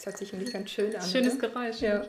[0.00, 1.06] Das hört sich irgendwie ganz schön an.
[1.06, 1.48] Schönes oder?
[1.48, 1.80] Geräusch.
[1.82, 2.02] Ja.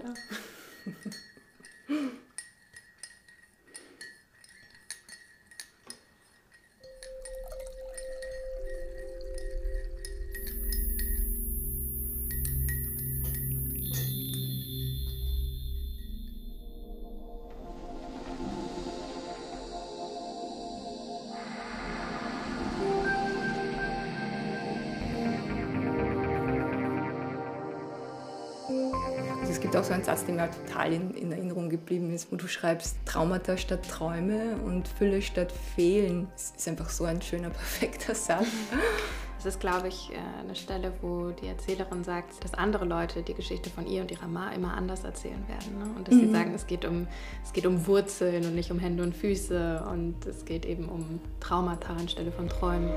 [30.25, 34.57] Der mir halt total in, in, Erinnerung geblieben ist, wo du schreibst Traumata statt Träume
[34.65, 36.27] und Fülle statt Fehlen.
[36.33, 38.47] Das ist einfach so ein schöner, perfekter Satz.
[39.43, 43.33] Das ist, glaube ich, äh, eine Stelle, wo die Erzählerin sagt, dass andere Leute die
[43.33, 45.79] Geschichte von ihr und ihrer Ma immer anders erzählen werden.
[45.79, 45.97] Ne?
[45.97, 46.27] Und dass mhm.
[46.27, 47.07] sie sagen, es geht, um,
[47.43, 49.83] es geht um Wurzeln und nicht um Hände und Füße.
[49.91, 52.91] Und es geht eben um Traumata anstelle von Träumen.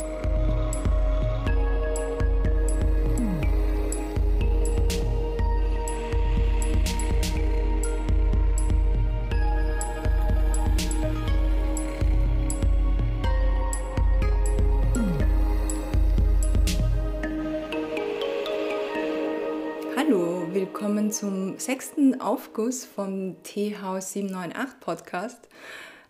[21.54, 25.48] Zum sechsten Aufguss vom Teehaus 798 Podcast.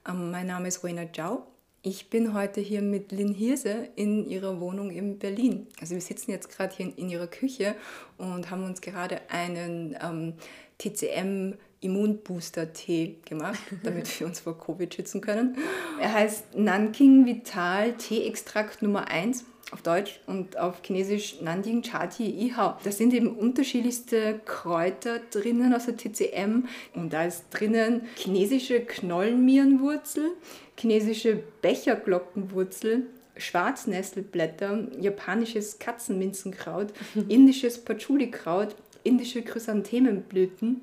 [0.09, 1.47] Ähm, mein Name ist Ruina Jau.
[1.83, 5.67] Ich bin heute hier mit Lynn Hirse in ihrer Wohnung in Berlin.
[5.78, 7.75] Also wir sitzen jetzt gerade hier in, in, ihrer Küche
[8.17, 10.33] und haben uns gerade einen ähm,
[10.78, 15.59] TCM Immunbooster-Tee gemacht, damit wir uns vor Covid schützen können.
[16.00, 22.77] Er heißt Nanking Vital Tee-Extrakt Nummer 1 auf Deutsch und auf Chinesisch Nanding Chati Ihao.
[22.84, 30.31] Da sind eben unterschiedlichste Kräuter drinnen aus der TCM und da ist drinnen chinesische Knollenmierenwurzel,
[30.78, 36.92] chinesische Becherglockenwurzel, Schwarznesselblätter, japanisches Katzenminzenkraut,
[37.28, 40.82] indisches Patchouli-Kraut, indische Chrysanthemenblüten,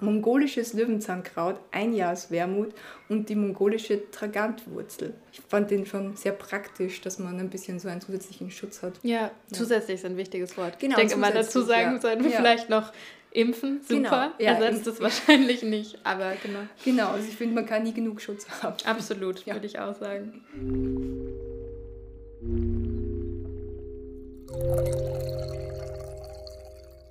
[0.00, 2.72] mongolisches Löwenzahnkraut, Einjahrswermut
[3.08, 5.14] und die mongolische Tragantwurzel.
[5.32, 8.94] Ich fand den schon sehr praktisch, dass man ein bisschen so einen zusätzlichen Schutz hat.
[9.02, 9.30] Ja, ja.
[9.52, 10.78] zusätzlich ist ein wichtiges Wort.
[10.78, 12.00] Genau, ich denke mal dazu sagen, ja.
[12.00, 12.38] sollten wir ja.
[12.38, 12.92] vielleicht noch
[13.32, 13.80] impfen.
[13.82, 14.50] Super, genau.
[14.50, 16.60] ja, ersetzt es wahrscheinlich nicht, aber genau.
[16.84, 18.76] Genau, also ich finde, man kann nie genug Schutz haben.
[18.84, 20.42] Absolut, würde ich auch sagen.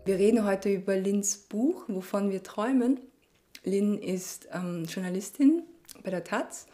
[0.10, 3.00] Wir reden heute über Lins Buch, Wovon wir träumen.
[3.64, 5.62] Lin ist ähm, Journalistin
[6.04, 6.66] bei der Taz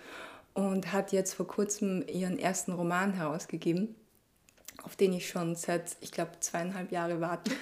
[0.53, 3.93] und hat jetzt vor kurzem ihren ersten Roman herausgegeben,
[4.85, 7.51] auf den ich schon seit, ich glaube, zweieinhalb Jahre warte.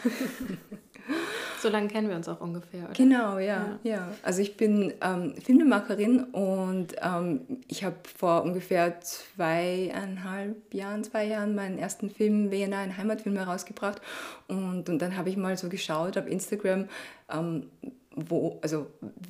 [1.62, 2.94] So lange kennen wir uns auch ungefähr, oder?
[2.94, 3.80] Genau, ja.
[3.84, 3.92] ja.
[3.92, 4.12] ja.
[4.22, 11.56] Also ich bin ähm, Filmemacherin und ähm, ich habe vor ungefähr zweieinhalb Jahren, zwei Jahren
[11.56, 14.02] meinen ersten Film Vienna, ein Heimatfilm herausgebracht.
[14.50, 16.90] Und, und dann habe ich mal so geschaut auf Instagram,
[17.32, 17.70] ähm,
[18.12, 18.88] wo, also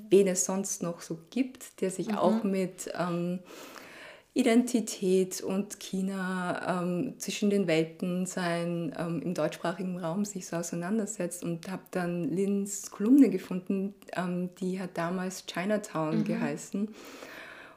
[0.10, 2.18] wen es sonst noch so gibt, der sich mhm.
[2.18, 3.40] auch mit ähm,
[4.36, 11.44] Identität und China ähm, zwischen den Welten sein ähm, im deutschsprachigen Raum sich so auseinandersetzt
[11.44, 16.24] und habe dann Lins Kolumne gefunden, ähm, die hat damals Chinatown mhm.
[16.24, 16.90] geheißen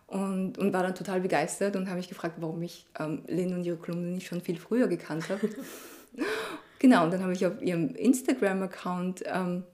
[0.07, 3.65] und, und war dann total begeistert und habe mich gefragt, warum ich ähm, Lin und
[3.65, 5.51] ihre Kolumne nicht schon viel früher gekannt habe.
[6.79, 9.65] genau, und dann habe ich auf ihrem Instagram-Account ähm,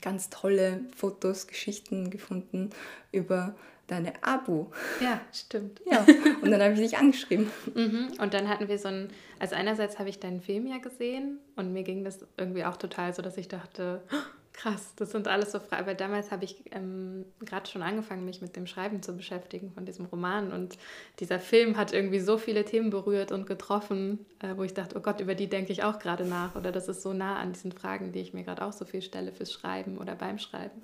[0.00, 2.70] ganz tolle Fotos, Geschichten gefunden
[3.12, 3.54] über
[3.86, 4.72] deine Abo.
[5.00, 5.80] Ja, stimmt.
[5.90, 6.04] Ja,
[6.42, 7.50] und dann habe ich dich angeschrieben.
[7.74, 8.08] Mhm.
[8.20, 9.08] Und dann hatten wir so ein,
[9.38, 13.14] also einerseits habe ich deinen Film ja gesehen und mir ging das irgendwie auch total
[13.14, 14.16] so, dass ich dachte, oh,
[14.56, 15.78] krass, das sind alles so frei.
[15.78, 19.84] Aber damals habe ich ähm, gerade schon angefangen, mich mit dem Schreiben zu beschäftigen von
[19.84, 20.50] diesem Roman.
[20.50, 20.78] Und
[21.20, 25.00] dieser Film hat irgendwie so viele Themen berührt und getroffen, äh, wo ich dachte, oh
[25.00, 26.56] Gott, über die denke ich auch gerade nach.
[26.56, 29.02] Oder das ist so nah an diesen Fragen, die ich mir gerade auch so viel
[29.02, 30.82] stelle fürs Schreiben oder beim Schreiben.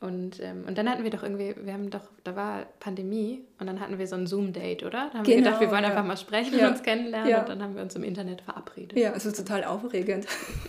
[0.00, 3.66] Und, ähm, und dann hatten wir doch irgendwie, wir haben doch, da war Pandemie und
[3.66, 5.10] dann hatten wir so ein Zoom-Date, oder?
[5.12, 5.90] Da haben genau, wir gedacht, wir wollen ja.
[5.90, 6.68] einfach mal sprechen ja.
[6.68, 7.40] und uns kennenlernen ja.
[7.40, 8.98] und dann haben wir uns im Internet verabredet.
[8.98, 10.26] Ja, also total aufregend.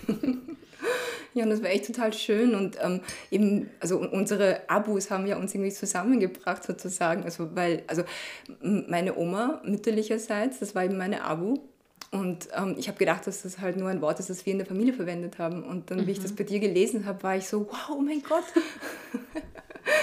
[1.34, 3.00] ja, und das war echt total schön und ähm,
[3.32, 8.04] eben, also unsere Abos haben ja uns irgendwie zusammengebracht sozusagen, also weil, also
[8.62, 11.71] meine Oma mütterlicherseits, das war eben meine Abo
[12.12, 14.60] und ähm, ich habe gedacht, dass das halt nur ein Wort ist, das wir in
[14.60, 15.64] der Familie verwendet haben.
[15.64, 16.08] Und dann, mhm.
[16.08, 16.36] wie ich das mhm.
[16.36, 18.44] bei dir gelesen habe, war ich so, wow, oh mein Gott,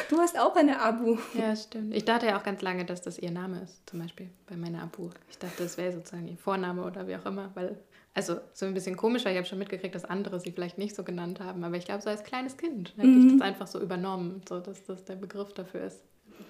[0.08, 1.18] du hast auch eine Abu.
[1.34, 1.94] Ja, stimmt.
[1.94, 4.82] Ich dachte ja auch ganz lange, dass das ihr Name ist, zum Beispiel bei meiner
[4.82, 5.10] Abu.
[5.28, 7.78] Ich dachte, das wäre sozusagen ihr Vorname oder wie auch immer, weil,
[8.14, 10.96] also so ein bisschen komisch, weil ich habe schon mitgekriegt, dass andere sie vielleicht nicht
[10.96, 11.62] so genannt haben.
[11.62, 13.26] Aber ich glaube, so als kleines Kind hätte mhm.
[13.26, 16.02] ich das einfach so übernommen, so dass das der Begriff dafür ist,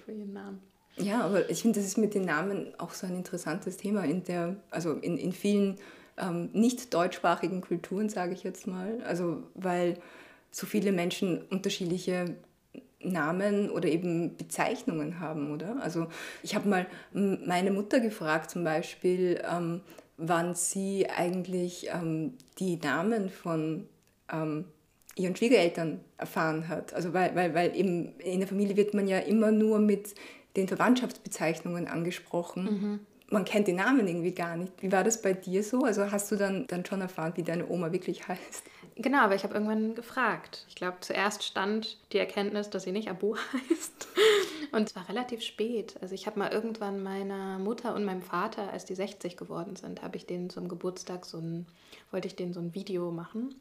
[0.05, 0.61] für ihren Namen.
[0.99, 4.23] Ja, aber ich finde, das ist mit den Namen auch so ein interessantes Thema in
[4.23, 5.77] der, also in, in vielen
[6.17, 9.01] ähm, nicht deutschsprachigen Kulturen, sage ich jetzt mal.
[9.05, 9.97] Also weil
[10.51, 12.35] so viele Menschen unterschiedliche
[13.01, 15.81] Namen oder eben Bezeichnungen haben, oder?
[15.81, 16.07] Also
[16.43, 19.81] ich habe mal meine Mutter gefragt zum Beispiel, ähm,
[20.17, 23.87] wann sie eigentlich ähm, die Namen von
[24.31, 24.65] ähm,
[25.15, 26.93] ihren Schwiegereltern erfahren hat.
[26.93, 30.13] Also weil, weil, weil eben in der Familie wird man ja immer nur mit
[30.55, 32.63] den Verwandtschaftsbezeichnungen angesprochen.
[32.63, 32.99] Mhm.
[33.31, 34.73] Man kennt die Namen irgendwie gar nicht.
[34.81, 35.83] Wie war das bei dir so?
[35.83, 38.63] Also hast du dann, dann schon erfahren, wie deine Oma wirklich heißt?
[38.95, 40.65] Genau, aber ich habe irgendwann gefragt.
[40.67, 44.07] Ich glaube, zuerst stand die Erkenntnis, dass sie nicht Abu heißt.
[44.71, 45.95] Und es war relativ spät.
[46.01, 50.01] Also ich habe mal irgendwann meiner Mutter und meinem Vater, als die 60 geworden sind,
[50.01, 51.65] habe ich denen zum Geburtstag so ein,
[52.11, 53.55] wollte ich denen so ein Video machen.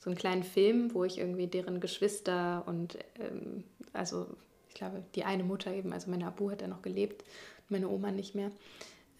[0.00, 3.64] So einen kleinen Film, wo ich irgendwie deren Geschwister und ähm,
[3.94, 4.26] also
[4.74, 7.24] ich glaube, die eine Mutter eben, also meine Abu hat ja noch gelebt,
[7.68, 8.50] meine Oma nicht mehr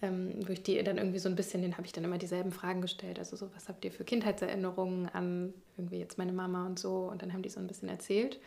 [0.01, 2.51] ähm, wo ich die dann irgendwie so ein bisschen, den habe ich dann immer dieselben
[2.51, 3.19] Fragen gestellt.
[3.19, 7.09] Also so, was habt ihr für Kindheitserinnerungen an irgendwie jetzt meine Mama und so?
[7.11, 8.39] Und dann haben die so ein bisschen erzählt.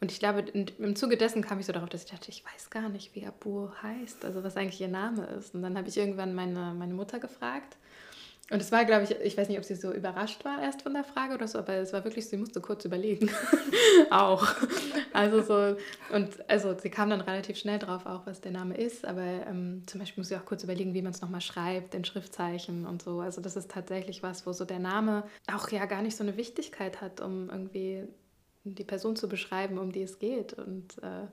[0.00, 2.68] Und ich glaube, im Zuge dessen kam ich so darauf, dass ich dachte, ich weiß
[2.68, 5.54] gar nicht, wie Abu heißt, also was eigentlich ihr Name ist.
[5.54, 7.78] Und dann habe ich irgendwann meine, meine Mutter gefragt
[8.50, 10.94] und es war, glaube ich, ich weiß nicht, ob sie so überrascht war erst von
[10.94, 13.28] der Frage oder so, aber es war wirklich, sie musste kurz überlegen.
[14.10, 14.46] auch.
[15.12, 15.76] Also so,
[16.14, 19.82] und also sie kam dann relativ schnell drauf auch, was der Name ist, aber ähm,
[19.86, 23.02] zum Beispiel muss sie auch kurz überlegen, wie man es nochmal schreibt, in Schriftzeichen und
[23.02, 23.20] so.
[23.20, 26.36] Also das ist tatsächlich was, wo so der Name auch ja gar nicht so eine
[26.36, 28.04] Wichtigkeit hat, um irgendwie
[28.62, 30.52] die Person zu beschreiben, um die es geht.
[30.52, 31.26] Und äh,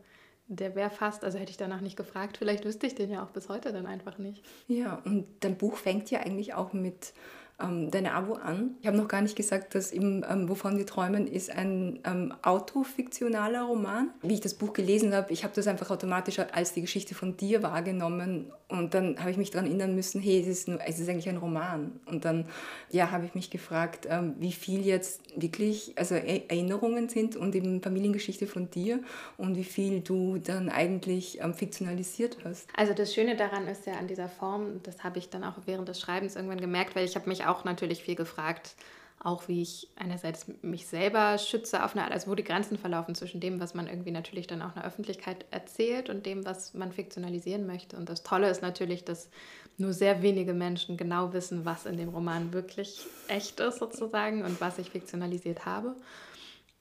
[0.48, 3.32] der wäre fast, also hätte ich danach nicht gefragt, vielleicht wüsste ich den ja auch
[3.32, 4.44] bis heute dann einfach nicht.
[4.68, 7.14] Ja, und dein Buch fängt ja eigentlich auch mit
[7.62, 8.76] ähm, deine Abo an.
[8.82, 12.34] Ich habe noch gar nicht gesagt, dass eben ähm, Wovon wir träumen ist ein ähm,
[12.42, 14.10] autofiktionaler Roman.
[14.22, 17.38] Wie ich das Buch gelesen habe, ich habe das einfach automatisch als die Geschichte von
[17.38, 21.00] dir wahrgenommen und dann habe ich mich daran erinnern müssen, hey, es ist, nur, es
[21.00, 22.00] ist eigentlich ein Roman.
[22.08, 22.46] Und dann
[22.90, 27.84] ja, habe ich mich gefragt, ähm, wie viel jetzt wirklich also Erinnerungen sind und eben
[27.84, 29.00] Familiengeschichte von dir
[29.38, 32.68] und wie viel du dann eigentlich ähm, fiktionalisiert hast.
[32.76, 35.88] Also das Schöne daran ist ja an dieser Form, das habe ich dann auch während
[35.88, 38.76] des Schreibens irgendwann gemerkt, weil ich habe mich auch natürlich viel gefragt,
[39.24, 43.16] auch wie ich einerseits mich selber schütze auf eine Art, also wo die Grenzen verlaufen
[43.16, 46.74] zwischen dem, was man irgendwie natürlich dann auch in der Öffentlichkeit erzählt und dem, was
[46.74, 47.96] man fiktionalisieren möchte.
[47.96, 49.30] Und das Tolle ist natürlich, dass
[49.78, 54.60] nur sehr wenige Menschen genau wissen, was in dem Roman wirklich echt ist sozusagen und
[54.60, 55.96] was ich fiktionalisiert habe.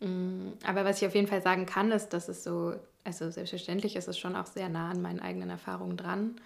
[0.01, 2.75] Mm, aber was ich auf jeden Fall sagen kann, ist, dass es so,
[3.05, 6.41] also selbstverständlich ist es schon auch sehr nah an meinen eigenen Erfahrungen dran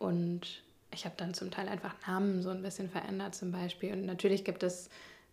[0.00, 0.62] und
[0.98, 3.92] ich habe dann zum Teil einfach Namen so ein bisschen verändert zum Beispiel.
[3.92, 4.90] Und natürlich gibt es,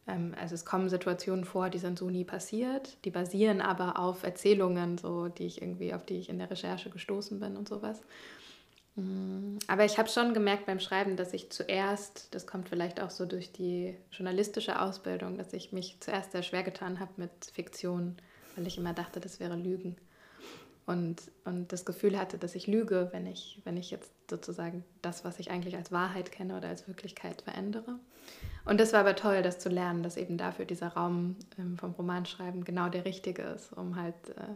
[0.08, 2.98] ähm, also es kommen Situationen vor, die sind so nie passiert.
[3.04, 6.92] Die basieren aber auf Erzählungen, so, die ich irgendwie, auf die ich in der Recherche
[6.92, 8.02] gestoßen bin und sowas.
[8.96, 13.10] Mm, aber ich habe schon gemerkt beim Schreiben, dass ich zuerst, das kommt vielleicht auch
[13.10, 18.18] so durch die journalistische Ausbildung, dass ich mich zuerst sehr schwer getan habe mit Fiktion,
[18.56, 19.98] weil ich immer dachte, das wäre Lügen
[20.86, 25.26] und, und das Gefühl hatte, dass ich lüge, wenn ich, wenn ich jetzt sozusagen das,
[25.26, 28.00] was ich eigentlich als Wahrheit kenne oder als Wirklichkeit verändere.
[28.66, 31.92] Und das war aber toll, das zu lernen, dass eben dafür dieser Raum ähm, vom
[31.92, 34.56] Romanschreiben genau der richtige ist, um halt äh,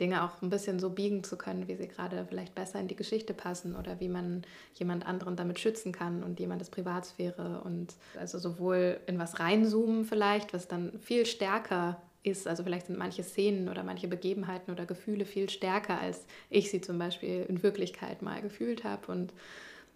[0.00, 2.96] Dinge auch ein bisschen so biegen zu können, wie sie gerade vielleicht besser in die
[2.96, 4.42] Geschichte passen oder wie man
[4.74, 10.52] jemand anderen damit schützen kann und jemandes Privatsphäre und also sowohl in was reinzoomen vielleicht,
[10.52, 12.46] was dann viel stärker ist.
[12.46, 16.80] Also vielleicht sind manche Szenen oder manche Begebenheiten oder Gefühle viel stärker, als ich sie
[16.80, 19.10] zum Beispiel in Wirklichkeit mal gefühlt habe.
[19.12, 19.32] Und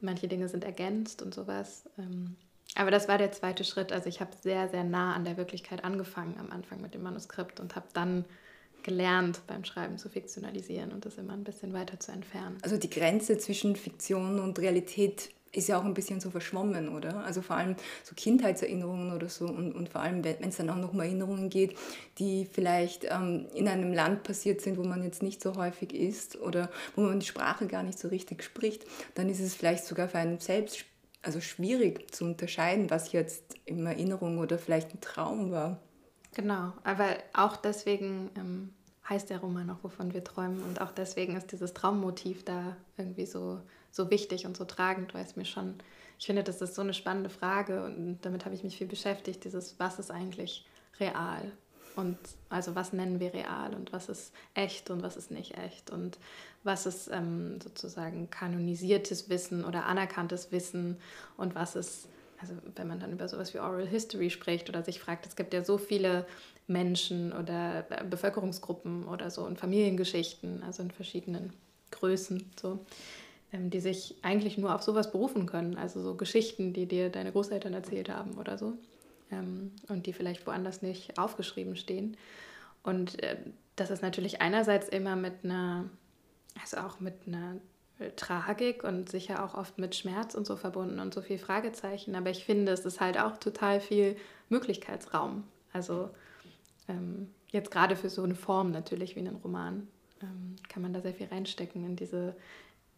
[0.01, 1.85] manche Dinge sind ergänzt und sowas.
[1.99, 2.37] Ähm,
[2.77, 3.93] aber das war der zweite Schritt.
[3.93, 7.61] Also ich habe sehr, sehr nah an der Wirklichkeit angefangen am Anfang mit dem Manuskript
[7.61, 8.25] und habe dann
[8.83, 12.59] gelernt, beim Schreiben zu fiktionalisieren und das immer ein bisschen weiter zu entfernen.
[12.63, 17.25] Also die Grenze zwischen Fiktion und Realität ist ja auch ein bisschen so verschwommen, oder?
[17.25, 20.77] Also vor allem so Kindheitserinnerungen oder so und, und vor allem, wenn es dann auch
[20.77, 21.77] noch um Erinnerungen geht,
[22.19, 26.41] die vielleicht ähm, in einem Land passiert sind, wo man jetzt nicht so häufig ist
[26.41, 30.09] oder wo man die Sprache gar nicht so richtig spricht, dann ist es vielleicht sogar
[30.09, 30.85] für einen selbst
[31.23, 35.79] also schwierig zu unterscheiden, was jetzt in Erinnerung oder vielleicht ein Traum war.
[36.35, 38.73] Genau, aber auch deswegen ähm,
[39.09, 43.27] heißt der Roman noch, wovon wir träumen und auch deswegen ist dieses Traummotiv da irgendwie
[43.27, 45.75] so so wichtig und so tragend, weil es mir schon,
[46.19, 49.45] ich finde, das ist so eine spannende Frage und damit habe ich mich viel beschäftigt,
[49.45, 50.67] dieses, was ist eigentlich
[50.99, 51.53] real?
[51.97, 52.19] Und
[52.49, 55.91] also was nennen wir real und was ist echt und was ist nicht echt?
[55.91, 56.19] Und
[56.63, 60.99] was ist ähm, sozusagen kanonisiertes Wissen oder anerkanntes Wissen?
[61.37, 62.09] Und was ist,
[62.41, 65.53] also wenn man dann über sowas wie Oral History spricht oder sich fragt, es gibt
[65.53, 66.27] ja so viele
[66.67, 71.53] Menschen oder Bevölkerungsgruppen oder so und Familiengeschichten, also in verschiedenen
[71.91, 72.79] Größen, so,
[73.53, 75.77] die sich eigentlich nur auf sowas berufen können.
[75.77, 78.75] Also so Geschichten, die dir deine Großeltern erzählt haben oder so.
[79.31, 82.17] Ähm, und die vielleicht woanders nicht aufgeschrieben stehen.
[82.83, 83.37] Und äh,
[83.77, 85.89] das ist natürlich einerseits immer mit einer,
[86.61, 87.57] also auch mit einer
[87.99, 92.15] äh, Tragik und sicher auch oft mit Schmerz und so verbunden und so viel Fragezeichen.
[92.15, 94.17] Aber ich finde, es ist halt auch total viel
[94.49, 95.45] Möglichkeitsraum.
[95.73, 96.11] Also
[96.89, 99.89] ähm, jetzt gerade für so eine Form natürlich wie einen Roman
[100.23, 102.35] ähm, kann man da sehr viel reinstecken in diese,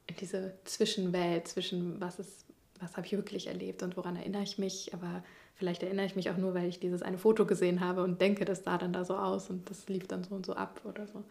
[0.07, 2.47] in diese Zwischenwelt, zwischen was ist,
[2.81, 5.23] was habe ich wirklich erlebt und woran erinnere ich mich, aber
[5.55, 8.45] vielleicht erinnere ich mich auch nur, weil ich dieses eine Foto gesehen habe und denke,
[8.45, 11.07] das sah dann da so aus und das lief dann so und so ab oder
[11.07, 11.25] so.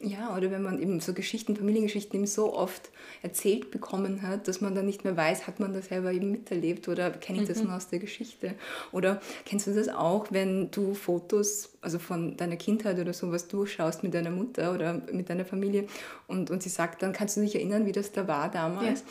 [0.00, 2.90] Ja, oder wenn man eben so Geschichten, Familiengeschichten eben so oft
[3.20, 6.86] erzählt bekommen hat, dass man dann nicht mehr weiß, hat man das selber eben miterlebt
[6.86, 7.64] oder kenne ich das mhm.
[7.64, 8.54] nur aus der Geschichte?
[8.92, 14.04] Oder kennst du das auch, wenn du Fotos, also von deiner Kindheit oder sowas durchschaust
[14.04, 15.88] mit deiner Mutter oder mit deiner Familie
[16.28, 19.02] und, und sie sagt dann, kannst du dich erinnern, wie das da war damals?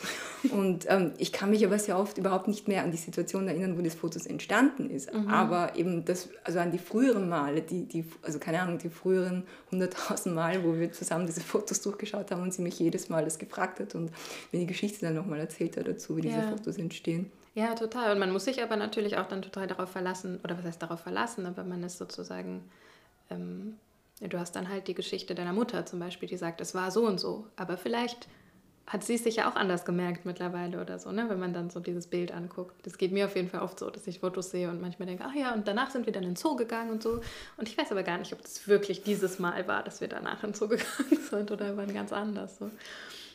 [0.44, 0.52] Ja.
[0.56, 3.76] Und ähm, ich kann mich aber sehr oft überhaupt nicht mehr an die Situation erinnern,
[3.76, 5.12] wo das Fotos entstanden ist.
[5.12, 5.26] Mhm.
[5.26, 9.42] Aber eben das, also an die früheren Male, die, die, also keine Ahnung, die früheren
[9.72, 13.38] 100.000 Mal, wo wir zusammen diese Fotos durchgeschaut haben und sie mich jedes Mal das
[13.38, 14.10] gefragt hat und
[14.52, 16.48] mir die Geschichte dann nochmal erzählt hat dazu, wie diese ja.
[16.50, 17.30] Fotos entstehen.
[17.54, 18.12] Ja, total.
[18.12, 21.00] Und man muss sich aber natürlich auch dann total darauf verlassen, oder was heißt darauf
[21.00, 22.62] verlassen, aber man ist sozusagen,
[23.30, 23.76] ähm,
[24.20, 27.06] du hast dann halt die Geschichte deiner Mutter zum Beispiel, die sagt, es war so
[27.06, 27.46] und so.
[27.56, 28.28] Aber vielleicht
[28.88, 31.26] hat sie es sich ja auch anders gemerkt mittlerweile oder so, ne?
[31.28, 32.74] wenn man dann so dieses Bild anguckt.
[32.86, 35.24] Das geht mir auf jeden Fall oft so, dass ich Fotos sehe und manchmal denke,
[35.26, 37.20] ach ja, und danach sind wir dann in den Zoo gegangen und so.
[37.58, 40.42] Und ich weiß aber gar nicht, ob das wirklich dieses Mal war, dass wir danach
[40.42, 42.58] in den Zoo gegangen sind oder wann ganz anders.
[42.58, 42.70] So.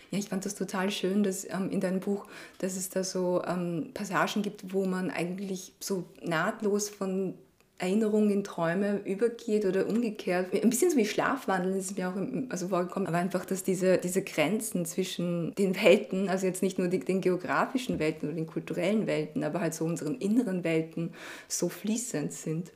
[0.09, 2.25] Ja, ich fand das total schön, dass ähm, in deinem Buch,
[2.57, 7.35] dass es da so ähm, Passagen gibt, wo man eigentlich so nahtlos von
[7.83, 10.53] Erinnerung in Träume übergeht oder umgekehrt.
[10.53, 12.15] Ein bisschen so wie Schlafwandeln ist mir auch
[12.49, 16.87] also vorgekommen, aber einfach, dass diese, diese Grenzen zwischen den Welten, also jetzt nicht nur
[16.87, 21.13] die, den geografischen Welten oder den kulturellen Welten, aber halt so unseren inneren Welten
[21.49, 22.71] so fließend sind.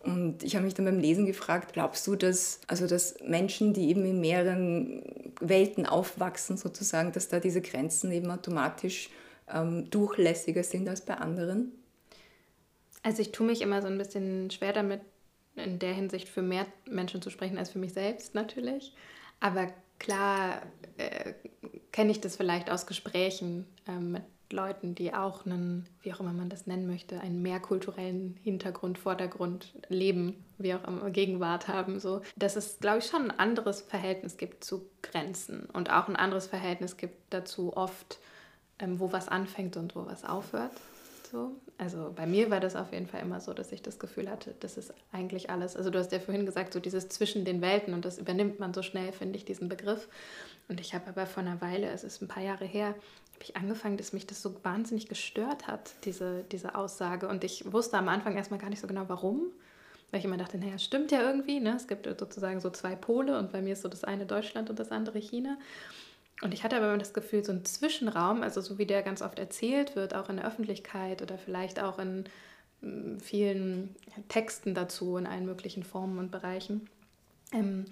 [0.00, 3.90] Und ich habe mich dann beim Lesen gefragt, glaubst du, dass, also dass Menschen, die
[3.90, 5.02] eben in mehreren
[5.40, 9.10] Welten aufwachsen, sozusagen, dass da diese Grenzen eben automatisch
[9.52, 11.72] ähm, durchlässiger sind als bei anderen?
[13.02, 15.00] Also ich tue mich immer so ein bisschen schwer damit,
[15.54, 18.94] in der Hinsicht für mehr Menschen zu sprechen als für mich selbst natürlich.
[19.40, 20.62] Aber klar
[20.96, 21.34] äh,
[21.92, 26.32] kenne ich das vielleicht aus Gesprächen äh, mit Leuten, die auch einen, wie auch immer
[26.32, 32.00] man das nennen möchte, einen mehrkulturellen Hintergrund, Vordergrund, Leben, wie auch immer, Gegenwart haben.
[32.00, 32.22] So.
[32.36, 36.46] Dass es, glaube ich, schon ein anderes Verhältnis gibt zu Grenzen und auch ein anderes
[36.46, 38.18] Verhältnis gibt dazu oft,
[38.78, 40.72] ähm, wo was anfängt und wo was aufhört.
[41.30, 41.60] So.
[41.76, 44.54] Also bei mir war das auf jeden Fall immer so, dass ich das Gefühl hatte,
[44.60, 45.76] das ist eigentlich alles.
[45.76, 48.72] Also du hast ja vorhin gesagt, so dieses zwischen den Welten und das übernimmt man
[48.72, 50.08] so schnell, finde ich, diesen Begriff.
[50.68, 53.56] Und ich habe aber vor einer Weile, es ist ein paar Jahre her, habe ich
[53.56, 57.28] angefangen, dass mich das so wahnsinnig gestört hat, diese, diese Aussage.
[57.28, 59.42] Und ich wusste am Anfang erstmal gar nicht so genau, warum.
[60.10, 61.60] Weil ich immer dachte, naja, stimmt ja irgendwie.
[61.60, 61.76] Ne?
[61.76, 64.78] Es gibt sozusagen so zwei Pole und bei mir ist so das eine Deutschland und
[64.78, 65.58] das andere China.
[66.40, 69.22] Und ich hatte aber immer das Gefühl, so ein Zwischenraum, also so wie der ganz
[69.22, 72.24] oft erzählt wird, auch in der Öffentlichkeit oder vielleicht auch in
[72.80, 73.96] mm, vielen
[74.28, 76.88] Texten dazu, in allen möglichen Formen und Bereichen.
[77.52, 77.86] Ähm,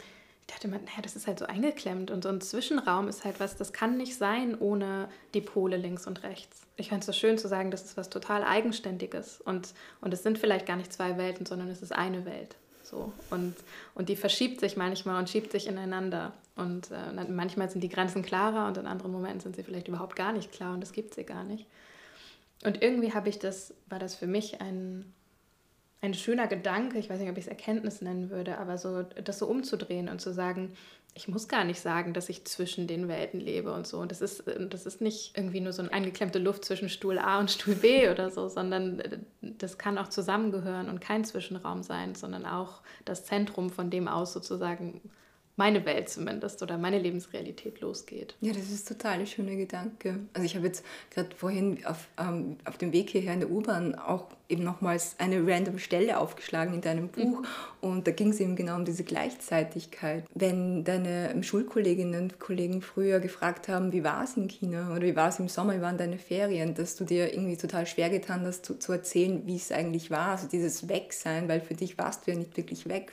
[0.46, 3.40] ich dachte immer, naja, das ist halt so eingeklemmt und so ein Zwischenraum ist halt
[3.40, 6.62] was, das kann nicht sein ohne die Pole links und rechts.
[6.76, 10.22] Ich fand es so schön zu sagen, das ist was total Eigenständiges und, und es
[10.22, 12.54] sind vielleicht gar nicht zwei Welten, sondern es ist eine Welt.
[12.88, 13.12] So.
[13.31, 13.55] Und,
[13.95, 16.33] und die verschiebt sich manchmal und schiebt sich ineinander.
[16.55, 20.16] Und äh, manchmal sind die Grenzen klarer und in anderen Momenten sind sie vielleicht überhaupt
[20.16, 21.66] gar nicht klar und es gibt sie gar nicht.
[22.64, 25.12] Und irgendwie habe ich das, war das für mich ein,
[26.00, 29.38] ein schöner Gedanke, ich weiß nicht, ob ich es Erkenntnis nennen würde, aber so das
[29.38, 30.75] so umzudrehen und zu sagen,
[31.16, 33.99] ich muss gar nicht sagen, dass ich zwischen den Welten lebe und so.
[33.99, 37.40] Und das ist, das ist nicht irgendwie nur so eine eingeklemmte Luft zwischen Stuhl A
[37.40, 42.14] und Stuhl B oder so, sondern äh, das kann auch zusammengehören und kein Zwischenraum sein,
[42.14, 45.00] sondern auch das Zentrum, von dem aus sozusagen
[45.56, 48.36] meine Welt zumindest oder meine Lebensrealität losgeht.
[48.42, 50.20] Ja, das ist total ein schöner Gedanke.
[50.34, 53.94] Also ich habe jetzt gerade vorhin auf, ähm, auf dem Weg hierher in der U-Bahn
[53.94, 57.46] auch eben nochmals eine random Stelle aufgeschlagen in deinem Buch mhm.
[57.80, 60.25] und da ging es eben genau um diese Gleichzeitigkeit.
[60.34, 65.16] Wenn deine Schulkolleginnen und Kollegen früher gefragt haben, wie war es in China oder wie
[65.16, 68.44] war es im Sommer, wie waren deine Ferien, dass du dir irgendwie total schwer getan
[68.44, 72.26] hast zu, zu erzählen, wie es eigentlich war, also dieses Wegsein, weil für dich warst
[72.26, 73.12] du ja nicht wirklich weg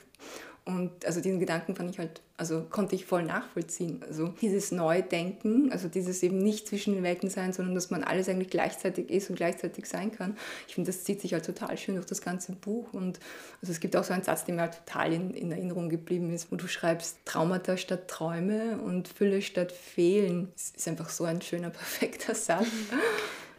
[0.65, 4.01] Und also diesen Gedanken fand ich halt, also konnte ich voll nachvollziehen.
[4.07, 8.29] Also dieses Neudenken, also dieses eben nicht zwischen den Welten sein, sondern dass man alles
[8.29, 10.37] eigentlich gleichzeitig ist und gleichzeitig sein kann.
[10.67, 12.93] Ich finde, das zieht sich halt total schön durch das ganze Buch.
[12.93, 13.19] Und
[13.61, 16.31] also es gibt auch so einen Satz, der mir halt total in, in Erinnerung geblieben
[16.31, 20.47] ist, wo du schreibst, Traumata statt Träume und Fülle statt Fehlen.
[20.53, 22.67] Das ist einfach so ein schöner, perfekter Satz.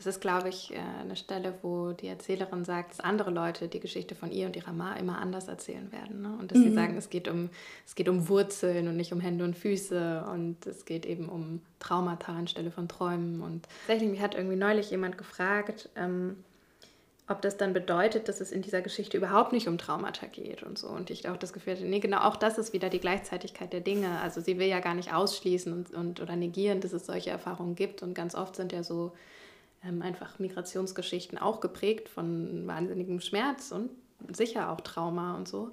[0.05, 3.81] Das ist, glaube ich, äh, eine Stelle, wo die Erzählerin sagt, dass andere Leute die
[3.81, 6.21] Geschichte von ihr und ihrer Ma immer anders erzählen werden.
[6.21, 6.37] Ne?
[6.39, 6.65] Und dass mhm.
[6.65, 7.49] sie sagen, es geht, um,
[7.87, 11.63] es geht um Wurzeln und nicht um Hände und Füße und es geht eben um
[11.79, 13.41] Traumata anstelle von Träumen.
[13.41, 16.37] Und tatsächlich, mich hat irgendwie neulich jemand gefragt, ähm,
[17.27, 20.77] ob das dann bedeutet, dass es in dieser Geschichte überhaupt nicht um Traumata geht und
[20.77, 20.89] so.
[20.89, 23.81] Und ich auch das Gefühl hatte, nee, genau, auch das ist wieder die Gleichzeitigkeit der
[23.81, 24.21] Dinge.
[24.21, 27.75] Also sie will ja gar nicht ausschließen und, und oder negieren, dass es solche Erfahrungen
[27.75, 28.03] gibt.
[28.03, 29.13] Und ganz oft sind ja so
[29.87, 33.91] ähm, einfach Migrationsgeschichten auch geprägt von wahnsinnigem Schmerz und
[34.33, 35.73] sicher auch Trauma und so.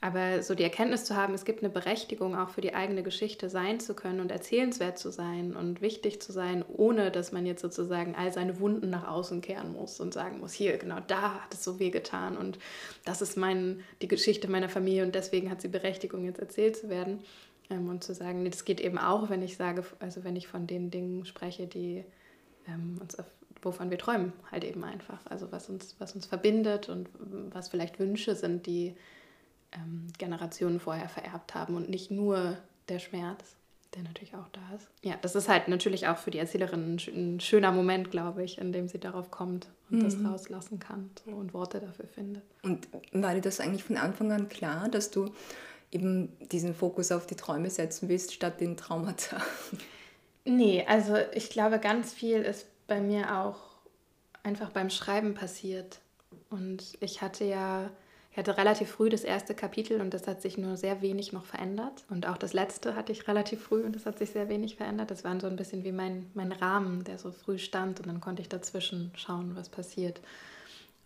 [0.00, 3.50] Aber so die Erkenntnis zu haben, es gibt eine Berechtigung auch für die eigene Geschichte
[3.50, 7.62] sein zu können und erzählenswert zu sein und wichtig zu sein, ohne dass man jetzt
[7.62, 11.52] sozusagen all seine Wunden nach außen kehren muss und sagen muss, hier, genau da hat
[11.52, 12.60] es so weh getan und
[13.04, 16.88] das ist mein, die Geschichte meiner Familie und deswegen hat sie Berechtigung, jetzt erzählt zu
[16.88, 17.18] werden.
[17.68, 20.68] Ähm, und zu sagen, das geht eben auch, wenn ich sage, also wenn ich von
[20.68, 22.04] den Dingen spreche, die
[22.68, 23.16] ähm, uns,
[23.62, 25.18] wovon wir träumen, halt eben einfach.
[25.26, 27.08] Also was uns, was uns verbindet und
[27.52, 28.94] was vielleicht Wünsche sind, die
[29.72, 32.56] ähm, Generationen vorher vererbt haben und nicht nur
[32.88, 33.56] der Schmerz,
[33.94, 34.88] der natürlich auch da ist.
[35.02, 38.72] Ja, das ist halt natürlich auch für die Erzählerin ein schöner Moment, glaube ich, in
[38.72, 40.04] dem sie darauf kommt und mhm.
[40.04, 42.42] das rauslassen kann so, und Worte dafür findet.
[42.62, 45.32] Und war dir das eigentlich von Anfang an klar, dass du
[45.90, 49.40] eben diesen Fokus auf die Träume setzen willst, statt den Traumata?
[50.48, 53.58] Nee, also ich glaube, ganz viel ist bei mir auch
[54.42, 56.00] einfach beim Schreiben passiert.
[56.48, 57.90] Und ich hatte ja,
[58.32, 61.44] ich hatte relativ früh das erste Kapitel und das hat sich nur sehr wenig noch
[61.44, 62.06] verändert.
[62.08, 65.10] Und auch das letzte hatte ich relativ früh und das hat sich sehr wenig verändert.
[65.10, 68.22] Das war so ein bisschen wie mein, mein Rahmen, der so früh stand und dann
[68.22, 70.22] konnte ich dazwischen schauen, was passiert.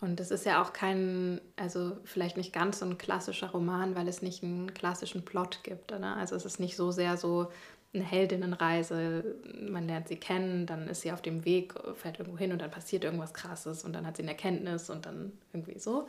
[0.02, 4.08] Und es ist ja auch kein, also vielleicht nicht ganz so ein klassischer Roman, weil
[4.08, 5.92] es nicht einen klassischen Plot gibt.
[5.92, 6.16] Oder?
[6.16, 7.48] Also es ist nicht so sehr so,
[7.94, 9.36] eine Heldinnenreise,
[9.68, 12.70] man lernt sie kennen, dann ist sie auf dem Weg, fährt irgendwo hin und dann
[12.70, 16.06] passiert irgendwas Krasses und dann hat sie eine Erkenntnis und dann irgendwie so.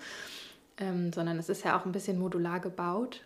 [0.78, 3.22] Ähm, sondern es ist ja auch ein bisschen modular gebaut.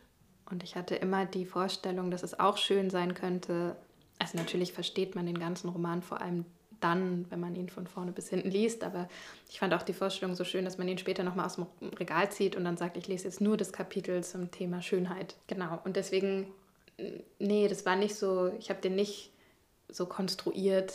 [0.50, 3.76] Und ich hatte immer die Vorstellung, dass es auch schön sein könnte,
[4.20, 6.46] also natürlich versteht man den ganzen Roman vor allem
[6.80, 8.84] dann, wenn man ihn von vorne bis hinten liest.
[8.84, 9.08] Aber
[9.50, 11.65] ich fand auch die Vorstellung so schön, dass man ihn später nochmal aus dem
[12.00, 15.36] Regal zieht und dann sagt, ich lese jetzt nur das Kapitel zum Thema Schönheit.
[15.48, 15.80] Genau.
[15.84, 16.48] Und deswegen
[17.40, 19.32] nee, das war nicht so, ich habe den nicht
[19.90, 20.94] so konstruiert,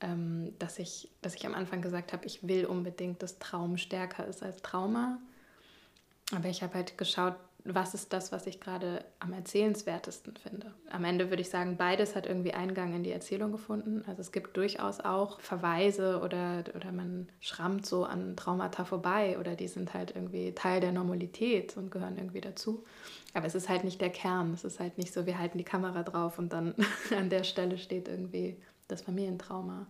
[0.00, 4.26] ähm, dass, ich, dass ich am Anfang gesagt habe, ich will unbedingt, dass Traum stärker
[4.26, 5.18] ist als Trauma.
[6.34, 10.74] Aber ich habe halt geschaut, was ist das, was ich gerade am erzählenswertesten finde.
[10.90, 14.04] Am Ende würde ich sagen, beides hat irgendwie Eingang in die Erzählung gefunden.
[14.06, 19.54] Also es gibt durchaus auch Verweise oder, oder man schrammt so an Traumata vorbei oder
[19.54, 22.84] die sind halt irgendwie Teil der Normalität und gehören irgendwie dazu.
[23.32, 24.52] Aber es ist halt nicht der Kern.
[24.52, 26.74] Es ist halt nicht so, wir halten die Kamera drauf und dann
[27.16, 29.86] an der Stelle steht irgendwie das Familientrauma.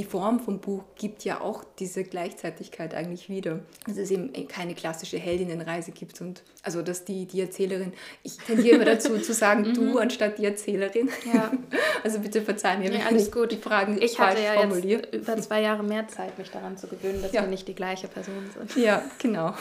[0.00, 3.60] Die Form vom Buch gibt ja auch diese Gleichzeitigkeit eigentlich wieder.
[3.86, 8.76] Dass es eben keine klassische Heldinnenreise gibt und also dass die, die Erzählerin, ich tendiere
[8.76, 9.98] immer dazu zu sagen du mhm.
[9.98, 11.10] anstatt die Erzählerin.
[11.32, 11.52] Ja.
[12.02, 13.52] Also bitte verzeih mir, ja, alles gut.
[13.52, 15.02] die Fragen ich falsch hatte ja formuliere.
[15.12, 17.42] Jetzt über zwei Jahre mehr Zeit, mich daran zu gewöhnen, dass ja.
[17.42, 18.82] wir nicht die gleiche Person sind.
[18.82, 19.52] Ja, genau.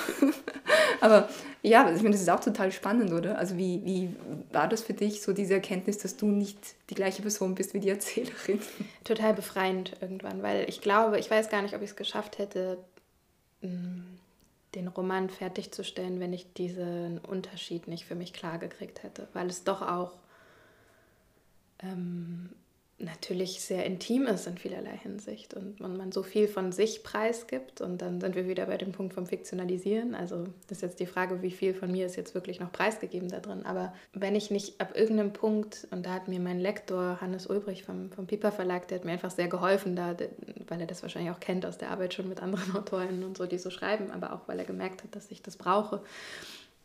[1.02, 1.28] Aber
[1.62, 3.38] ja, ich finde, das ist auch total spannend, oder?
[3.38, 4.15] Also wie, wie
[4.54, 6.58] war das für dich, so diese Erkenntnis, dass du nicht
[6.89, 8.60] die gleiche Person bist wie die Erzählerin?
[9.04, 12.77] Total befreiend irgendwann, weil ich glaube, ich weiß gar nicht, ob ich es geschafft hätte,
[13.61, 14.01] mm,
[14.75, 19.63] den Roman fertigzustellen, wenn ich diesen Unterschied nicht für mich klar gekriegt hätte, weil es
[19.63, 20.19] doch auch
[21.79, 22.49] ähm,
[22.99, 27.79] natürlich sehr intim ist in vielerlei Hinsicht und man, man so viel von sich preisgibt
[27.81, 30.15] und dann sind wir wieder bei dem Punkt vom Fiktionalisieren.
[30.15, 33.29] Also das ist jetzt die Frage, wie viel von mir ist jetzt wirklich noch preisgegeben
[33.29, 33.65] da drin.
[33.65, 37.83] Aber wenn ich nicht ab irgendeinem Punkt, und da hat mir mein Lektor Hannes Ulbrich
[37.83, 40.15] vom, vom Piper Verlag, der hat mir einfach sehr geholfen, da,
[40.67, 43.45] weil er das wahrscheinlich auch kennt aus der Arbeit schon mit anderen Autoren und so,
[43.45, 46.01] die so schreiben, aber auch weil er gemerkt hat, dass ich das brauche,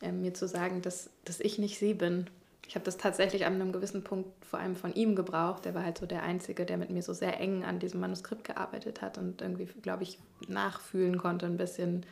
[0.00, 2.29] äh, mir zu sagen, dass, dass ich nicht sie bin
[2.66, 5.64] ich habe das tatsächlich an einem gewissen Punkt vor allem von ihm gebraucht.
[5.64, 8.44] Der war halt so der Einzige, der mit mir so sehr eng an diesem Manuskript
[8.44, 12.07] gearbeitet hat und irgendwie, glaube ich, nachfühlen konnte ein bisschen,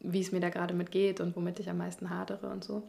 [0.00, 2.82] wie es mir da gerade mit geht und womit ich am meisten hadere und so.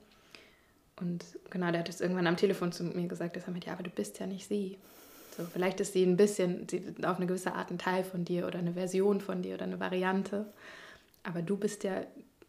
[0.99, 3.83] Und genau, der hat es irgendwann am Telefon zu mir gesagt, er hat ja, aber
[3.83, 4.77] du bist ja nicht sie.
[5.35, 8.47] So, vielleicht ist sie ein bisschen, sie, auf eine gewisse Art ein Teil von dir
[8.47, 10.45] oder eine Version von dir oder eine Variante.
[11.23, 12.03] Aber du bist ja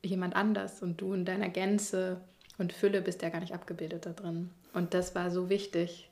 [0.05, 2.21] jemand anders und du in deiner Gänze
[2.59, 4.51] und Fülle bist ja gar nicht abgebildet da drin.
[4.73, 6.09] Und das war so wichtig.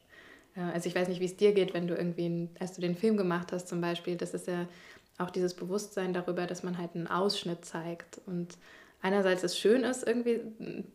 [0.57, 3.17] Also ich weiß nicht, wie es dir geht, wenn du irgendwie, als du den Film
[3.17, 4.69] gemacht hast zum Beispiel, das ist ja
[5.19, 8.57] auch dieses Bewusstsein darüber, dass man halt einen Ausschnitt zeigt und
[9.01, 10.41] einerseits es schön ist, irgendwie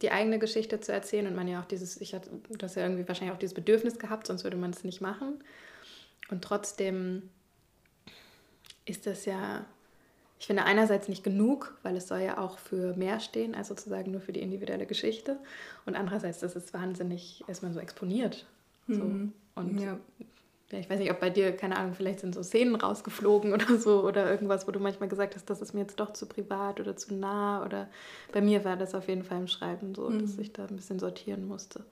[0.02, 3.08] die eigene Geschichte zu erzählen und man ja auch dieses, ich hatte das ja irgendwie
[3.08, 5.44] wahrscheinlich auch dieses Bedürfnis gehabt, sonst würde man es nicht machen.
[6.30, 7.30] Und trotzdem
[8.86, 9.66] ist das ja,
[10.40, 14.12] ich finde einerseits nicht genug, weil es soll ja auch für mehr stehen, als sozusagen
[14.12, 15.38] nur für die individuelle Geschichte.
[15.86, 18.46] Und andererseits, das ist wahnsinnig, ist man so exponiert.
[18.88, 19.04] So.
[19.04, 19.34] Mhm.
[19.56, 20.00] Und ja
[20.72, 23.78] ja, ich weiß nicht, ob bei dir, keine Ahnung, vielleicht sind so Szenen rausgeflogen oder
[23.78, 26.80] so oder irgendwas, wo du manchmal gesagt hast, das ist mir jetzt doch zu privat
[26.80, 27.90] oder zu nah oder
[28.32, 30.22] bei mir war das auf jeden Fall im Schreiben so, mhm.
[30.22, 31.84] dass ich da ein bisschen sortieren musste.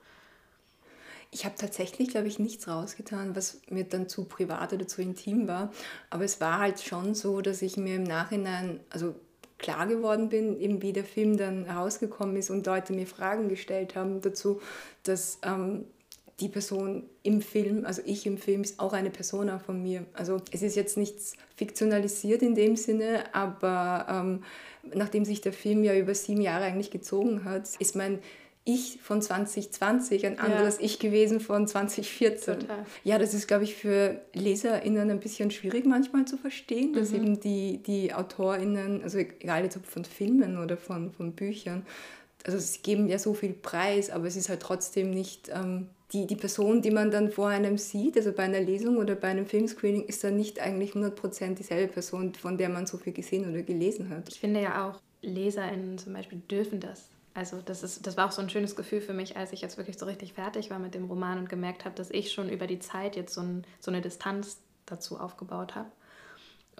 [1.30, 5.46] Ich habe tatsächlich, glaube ich, nichts rausgetan, was mir dann zu privat oder zu intim
[5.46, 5.70] war.
[6.08, 9.14] Aber es war halt schon so, dass ich mir im Nachhinein, also
[9.58, 13.94] klar geworden bin, eben wie der Film dann herausgekommen ist und Leute mir Fragen gestellt
[13.96, 14.60] haben dazu,
[15.02, 15.84] dass ähm,
[16.40, 20.06] die Person im Film, also ich im Film, ist auch eine Persona von mir.
[20.12, 24.44] Also es ist jetzt nichts fiktionalisiert in dem Sinne, aber ähm,
[24.94, 28.20] nachdem sich der Film ja über sieben Jahre eigentlich gezogen hat, ist mein
[28.68, 30.84] ich von 2020 ein anderes ja.
[30.84, 32.60] Ich gewesen von 2014.
[32.60, 32.84] Total.
[33.02, 37.16] Ja, das ist, glaube ich, für LeserInnen ein bisschen schwierig manchmal zu verstehen, dass mhm.
[37.16, 41.86] eben die, die AutorInnen, also egal jetzt ob von Filmen oder von, von Büchern,
[42.44, 46.26] also sie geben ja so viel Preis, aber es ist halt trotzdem nicht ähm, die,
[46.26, 49.46] die Person, die man dann vor einem sieht, also bei einer Lesung oder bei einem
[49.46, 53.62] Filmscreening, ist dann nicht eigentlich 100% dieselbe Person, von der man so viel gesehen oder
[53.62, 54.28] gelesen hat.
[54.28, 57.08] Ich finde ja auch, LeserInnen zum Beispiel dürfen das.
[57.38, 59.76] Also das, ist, das war auch so ein schönes Gefühl für mich, als ich jetzt
[59.76, 62.66] wirklich so richtig fertig war mit dem Roman und gemerkt habe, dass ich schon über
[62.66, 65.88] die Zeit jetzt so, ein, so eine Distanz dazu aufgebaut habe.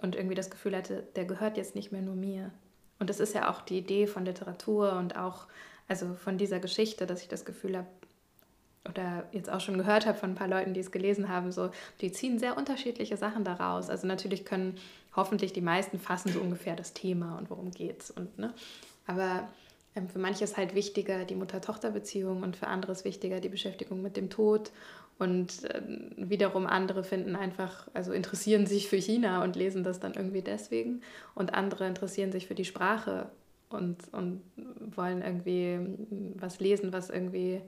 [0.01, 2.51] Und irgendwie das Gefühl hatte, der gehört jetzt nicht mehr nur mir.
[2.99, 5.47] Und das ist ja auch die Idee von Literatur und auch
[5.87, 7.87] also von dieser Geschichte, dass ich das Gefühl habe,
[8.83, 11.71] oder jetzt auch schon gehört habe von ein paar Leuten, die es gelesen haben, so,
[12.01, 13.89] die ziehen sehr unterschiedliche Sachen daraus.
[13.89, 14.77] Also natürlich können
[15.15, 18.11] hoffentlich die meisten fassen so ungefähr das Thema und worum geht's.
[18.11, 18.53] Und, ne?
[19.07, 19.47] Aber
[20.07, 24.17] für manche ist halt wichtiger die Mutter-Tochter-Beziehung und für andere ist wichtiger die Beschäftigung mit
[24.17, 24.71] dem Tod.
[25.17, 25.81] Und äh,
[26.15, 31.01] wiederum andere finden einfach, also interessieren sich für China und lesen das dann irgendwie deswegen.
[31.35, 33.29] Und andere interessieren sich für die Sprache
[33.69, 34.41] und, und
[34.95, 35.79] wollen irgendwie
[36.35, 37.61] was lesen, was irgendwie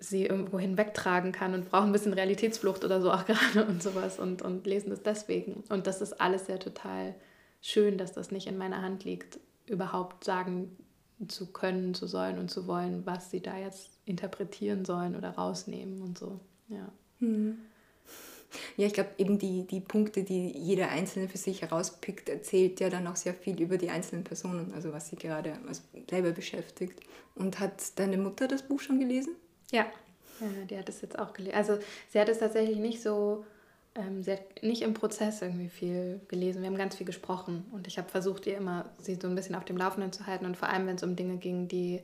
[0.00, 4.18] sie irgendwo hinwegtragen kann und brauchen ein bisschen Realitätsflucht oder so auch gerade und sowas
[4.18, 5.64] und, und lesen das deswegen.
[5.68, 7.14] Und das ist alles ja total
[7.60, 10.76] schön, dass das nicht in meiner Hand liegt, überhaupt sagen
[11.26, 16.00] zu können, zu sollen und zu wollen, was sie da jetzt interpretieren sollen oder rausnehmen
[16.02, 16.40] und so.
[16.68, 16.92] Ja.
[17.18, 17.58] Mhm.
[18.76, 22.88] Ja, ich glaube, eben die, die Punkte, die jeder Einzelne für sich herauspickt, erzählt ja
[22.88, 27.00] dann auch sehr viel über die einzelnen Personen, also was sie gerade also selber beschäftigt.
[27.34, 29.34] Und hat deine Mutter das Buch schon gelesen?
[29.70, 29.86] Ja.
[30.40, 31.56] ja, die hat es jetzt auch gelesen.
[31.56, 31.78] Also
[32.08, 33.44] sie hat es tatsächlich nicht so,
[33.98, 36.62] ähm, sie hat nicht im Prozess irgendwie viel gelesen.
[36.62, 39.54] Wir haben ganz viel gesprochen und ich habe versucht, ihr immer sie so ein bisschen
[39.54, 42.00] auf dem Laufenden zu halten und vor allem, wenn es um Dinge ging, die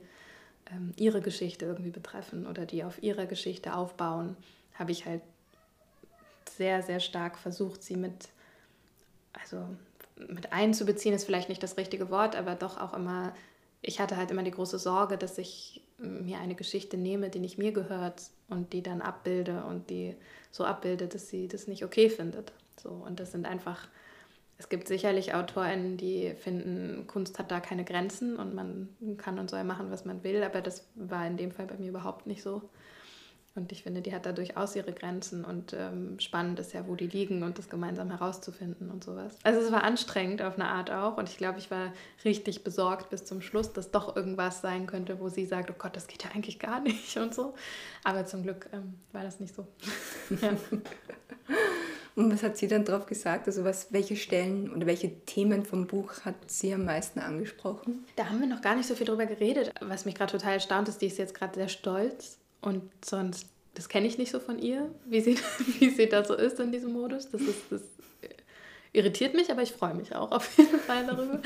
[0.71, 4.35] ähm, ihre Geschichte irgendwie betreffen oder die auf ihrer Geschichte aufbauen,
[4.73, 5.21] habe ich halt
[6.49, 8.29] sehr, sehr stark versucht, sie mit,
[9.33, 9.65] also
[10.27, 13.33] mit einzubeziehen, ist vielleicht nicht das richtige Wort, aber doch auch immer,
[13.87, 17.57] ich hatte halt immer die große Sorge, dass ich mir eine Geschichte nehme, die nicht
[17.57, 20.15] mir gehört und die dann abbilde und die
[20.51, 22.51] so abbilde, dass sie das nicht okay findet.
[22.81, 23.87] So, und das sind einfach,
[24.57, 29.49] es gibt sicherlich AutorInnen, die finden, Kunst hat da keine Grenzen und man kann und
[29.49, 32.43] soll machen, was man will, aber das war in dem Fall bei mir überhaupt nicht
[32.43, 32.61] so.
[33.55, 36.95] Und ich finde, die hat da durchaus ihre Grenzen und ähm, spannend ist ja, wo
[36.95, 39.37] die liegen und das gemeinsam herauszufinden und sowas.
[39.43, 41.93] Also es war anstrengend auf eine Art auch und ich glaube, ich war
[42.25, 45.95] richtig besorgt bis zum Schluss, dass doch irgendwas sein könnte, wo sie sagt, oh Gott,
[45.95, 47.53] das geht ja eigentlich gar nicht und so.
[48.03, 49.65] Aber zum Glück ähm, war das nicht so.
[50.41, 50.51] ja.
[52.15, 53.47] Und was hat sie dann darauf gesagt?
[53.47, 58.05] Also was, welche Stellen oder welche Themen vom Buch hat sie am meisten angesprochen?
[58.17, 59.73] Da haben wir noch gar nicht so viel drüber geredet.
[59.79, 63.89] Was mich gerade total erstaunt ist, die ist jetzt gerade sehr stolz und sonst, das
[63.89, 65.37] kenne ich nicht so von ihr, wie sie,
[65.79, 67.29] wie sie da so ist in diesem Modus.
[67.29, 67.81] Das, ist, das
[68.91, 71.39] irritiert mich, aber ich freue mich auch auf jeden Fall darüber.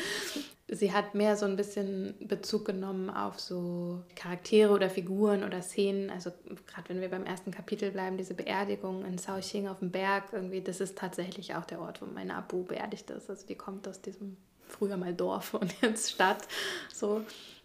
[0.72, 6.12] Sie hat mehr so ein bisschen Bezug genommen auf so Charaktere oder Figuren oder Szenen.
[6.12, 6.32] Also
[6.68, 10.62] gerade wenn wir beim ersten Kapitel bleiben, diese Beerdigung in Shaoxing auf dem Berg, irgendwie,
[10.62, 13.32] das ist tatsächlich auch der Ort, wo meine Abu beerdigt ist.
[13.32, 16.48] Also die kommt aus diesem früher mal Dorf und jetzt Stadt.
[16.94, 17.22] So.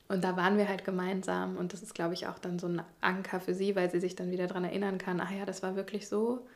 [0.09, 2.83] Und da waren wir halt gemeinsam und das ist, glaube ich, auch dann so ein
[3.01, 5.77] Anker für sie, weil sie sich dann wieder daran erinnern kann, ach ja, das war
[5.77, 6.47] wirklich so.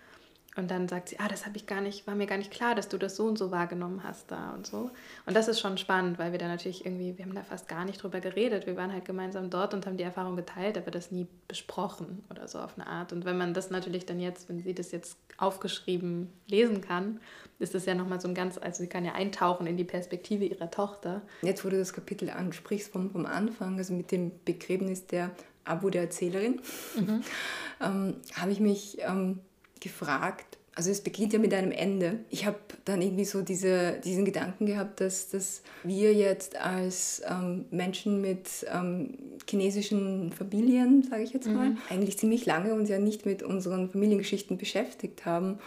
[0.58, 2.74] Und dann sagt sie, ah, das habe ich gar nicht, war mir gar nicht klar,
[2.74, 4.90] dass du das so und so wahrgenommen hast da und so.
[5.24, 7.84] Und das ist schon spannend, weil wir da natürlich irgendwie, wir haben da fast gar
[7.84, 8.66] nicht drüber geredet.
[8.66, 12.48] Wir waren halt gemeinsam dort und haben die Erfahrung geteilt, aber das nie besprochen oder
[12.48, 13.12] so auf eine Art.
[13.12, 17.20] Und wenn man das natürlich dann jetzt, wenn sie das jetzt aufgeschrieben lesen kann,
[17.60, 20.44] ist das ja nochmal so ein ganz, also sie kann ja eintauchen in die Perspektive
[20.44, 21.22] ihrer Tochter.
[21.42, 25.30] Jetzt, wo du das Kapitel ansprichst vom, vom Anfang, also mit dem Begräbnis der
[25.64, 26.60] Abu der Erzählerin,
[26.96, 27.22] mhm.
[27.80, 29.38] ähm, habe ich mich ähm,
[29.80, 32.20] gefragt, also es beginnt ja mit einem Ende.
[32.30, 37.64] Ich habe dann irgendwie so diese, diesen Gedanken gehabt, dass, dass wir jetzt als ähm,
[37.72, 39.18] Menschen mit ähm,
[39.50, 41.78] chinesischen Familien, sage ich jetzt mal, mhm.
[41.90, 45.58] eigentlich ziemlich lange uns ja nicht mit unseren Familiengeschichten beschäftigt haben.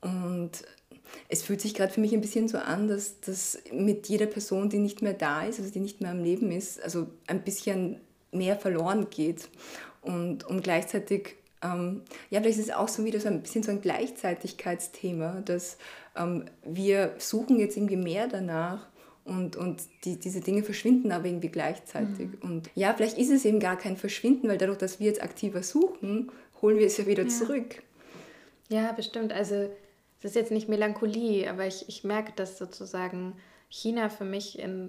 [0.00, 0.62] Und
[1.28, 4.68] es fühlt sich gerade für mich ein bisschen so an, dass das mit jeder Person,
[4.68, 8.00] die nicht mehr da ist, also die nicht mehr am Leben ist, also ein bisschen
[8.30, 9.48] mehr verloren geht.
[10.02, 13.70] Und, und gleichzeitig ähm, ja, vielleicht ist es auch so wieder so ein bisschen so
[13.70, 15.78] ein Gleichzeitigkeitsthema, dass
[16.16, 18.88] ähm, wir suchen jetzt irgendwie mehr danach
[19.24, 22.28] und, und die, diese Dinge verschwinden aber irgendwie gleichzeitig.
[22.42, 22.50] Mhm.
[22.50, 25.62] Und ja, vielleicht ist es eben gar kein Verschwinden, weil dadurch, dass wir jetzt aktiver
[25.62, 27.28] suchen, holen wir es ja wieder ja.
[27.28, 27.82] zurück.
[28.68, 29.32] Ja, bestimmt.
[29.32, 29.70] Also
[30.20, 33.34] es ist jetzt nicht Melancholie, aber ich, ich merke, dass sozusagen
[33.68, 34.88] China für mich, in,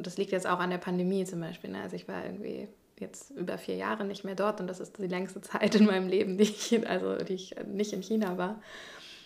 [0.00, 1.70] das liegt jetzt auch an der Pandemie zum Beispiel.
[1.70, 1.82] Ne?
[1.82, 2.68] Also ich war irgendwie
[3.02, 6.08] jetzt über vier Jahre nicht mehr dort und das ist die längste Zeit in meinem
[6.08, 8.62] Leben, die ich, also die ich nicht in China war.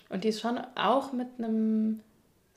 [0.08, 2.00] Und die ist schon auch mit einem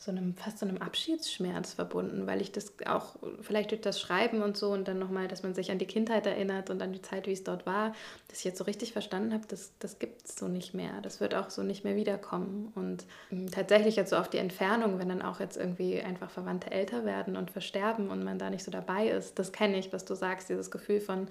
[0.01, 4.41] so einem fast so einem Abschiedsschmerz verbunden, weil ich das auch vielleicht durch das Schreiben
[4.41, 7.01] und so und dann nochmal, dass man sich an die Kindheit erinnert und an die
[7.01, 7.91] Zeit, wie es dort war,
[8.29, 11.01] dass ich jetzt so richtig verstanden habe, das, das gibt es so nicht mehr.
[11.01, 12.71] Das wird auch so nicht mehr wiederkommen.
[12.75, 16.71] Und ähm, tatsächlich jetzt so auf die Entfernung, wenn dann auch jetzt irgendwie einfach Verwandte
[16.71, 20.05] älter werden und versterben und man da nicht so dabei ist, das kenne ich, was
[20.05, 21.27] du sagst, dieses Gefühl von,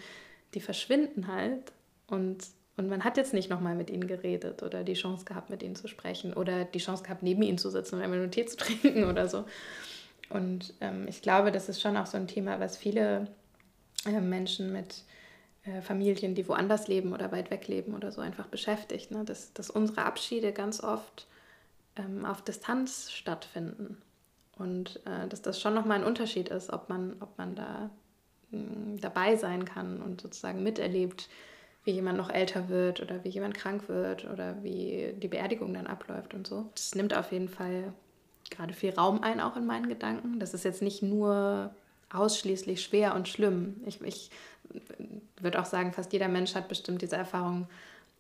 [0.52, 1.72] die verschwinden halt
[2.06, 2.44] und
[2.78, 5.74] und man hat jetzt nicht nochmal mit ihnen geredet oder die Chance gehabt, mit ihnen
[5.74, 8.56] zu sprechen oder die Chance gehabt, neben ihnen zu sitzen und einmal nur Tee zu
[8.58, 9.44] trinken oder so.
[10.30, 13.26] Und ähm, ich glaube, das ist schon auch so ein Thema, was viele
[14.06, 15.02] äh, Menschen mit
[15.64, 19.10] äh, Familien, die woanders leben oder weit weg leben oder so, einfach beschäftigt.
[19.10, 19.24] Ne?
[19.24, 21.26] Dass, dass unsere Abschiede ganz oft
[21.96, 24.00] ähm, auf Distanz stattfinden.
[24.56, 27.90] Und äh, dass das schon nochmal ein Unterschied ist, ob man, ob man da
[28.50, 31.28] mh, hm, dabei sein kann und sozusagen miterlebt,
[31.88, 35.86] wie jemand noch älter wird oder wie jemand krank wird oder wie die Beerdigung dann
[35.86, 36.66] abläuft und so.
[36.74, 37.94] Das nimmt auf jeden Fall
[38.50, 40.38] gerade viel Raum ein, auch in meinen Gedanken.
[40.38, 41.74] Das ist jetzt nicht nur
[42.12, 43.80] ausschließlich schwer und schlimm.
[43.86, 44.30] Ich, ich
[45.40, 47.68] würde auch sagen, fast jeder Mensch hat bestimmt diese Erfahrung,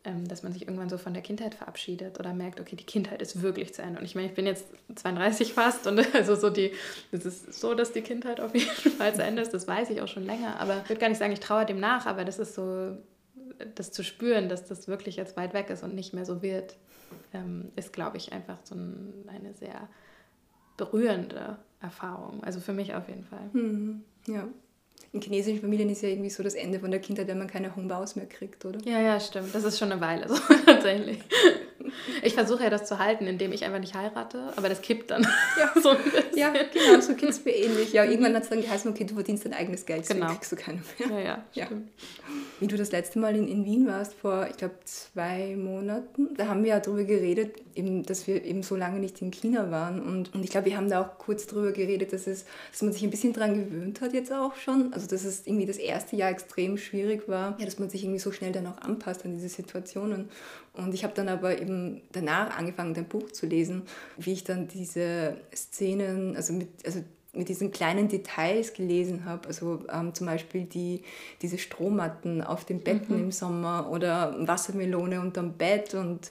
[0.04, 3.20] ähm, dass man sich irgendwann so von der Kindheit verabschiedet oder merkt, okay, die Kindheit
[3.20, 3.98] ist wirklich zu Ende.
[3.98, 6.72] Und ich meine, ich bin jetzt 32 fast und also so die,
[7.12, 10.00] es ist so, dass die Kindheit auf jeden Fall zu Ende ist, das weiß ich
[10.00, 10.58] auch schon länger.
[10.58, 12.96] Aber ich würde gar nicht sagen, ich traue dem nach, aber das ist so
[13.74, 16.76] das zu spüren, dass das wirklich jetzt weit weg ist und nicht mehr so wird,
[17.32, 19.88] ähm, ist, glaube ich, einfach so ein, eine sehr
[20.76, 22.42] berührende Erfahrung.
[22.44, 23.50] Also für mich auf jeden Fall.
[23.52, 24.02] Mhm.
[24.26, 24.48] Ja
[25.12, 27.74] in chinesischen Familien ist ja irgendwie so das Ende von der Kindheit, wenn man keine
[27.74, 28.78] Hongbaos mehr kriegt, oder?
[28.84, 29.54] Ja, ja, stimmt.
[29.54, 30.34] Das ist schon eine Weile so,
[30.66, 31.18] tatsächlich.
[32.22, 35.26] Ich versuche ja das zu halten, indem ich einfach nicht heirate, aber das kippt dann.
[35.58, 35.96] Ja, so
[36.34, 37.92] ja genau, so geht es mir ähnlich.
[37.92, 40.26] Ja, irgendwann hat es dann geheißen, okay, du verdienst dein eigenes Geld, genau.
[40.26, 41.08] kriegst du keine mehr.
[41.08, 41.66] Ja, ja, ja.
[41.66, 41.88] Stimmt.
[42.60, 46.48] Wie du das letzte Mal in, in Wien warst, vor, ich glaube, zwei Monaten, da
[46.48, 50.02] haben wir ja darüber geredet, eben, dass wir eben so lange nicht in China waren.
[50.02, 52.92] Und, und ich glaube, wir haben da auch kurz darüber geredet, dass, es, dass man
[52.92, 54.92] sich ein bisschen daran gewöhnt hat jetzt auch schon.
[54.92, 58.18] Also, dass es irgendwie das erste Jahr extrem schwierig war, ja, dass man sich irgendwie
[58.18, 60.28] so schnell dann auch anpasst an diese Situationen.
[60.72, 61.67] Und ich habe dann aber eben
[62.12, 63.82] danach angefangen, dein Buch zu lesen,
[64.16, 67.02] wie ich dann diese Szenen, also mit, also
[67.32, 69.48] mit diesen kleinen Details gelesen habe.
[69.48, 71.02] Also ähm, zum Beispiel die,
[71.42, 73.24] diese Strohmatten auf den Betten mhm.
[73.24, 76.30] im Sommer oder Wassermelone unterm Bett und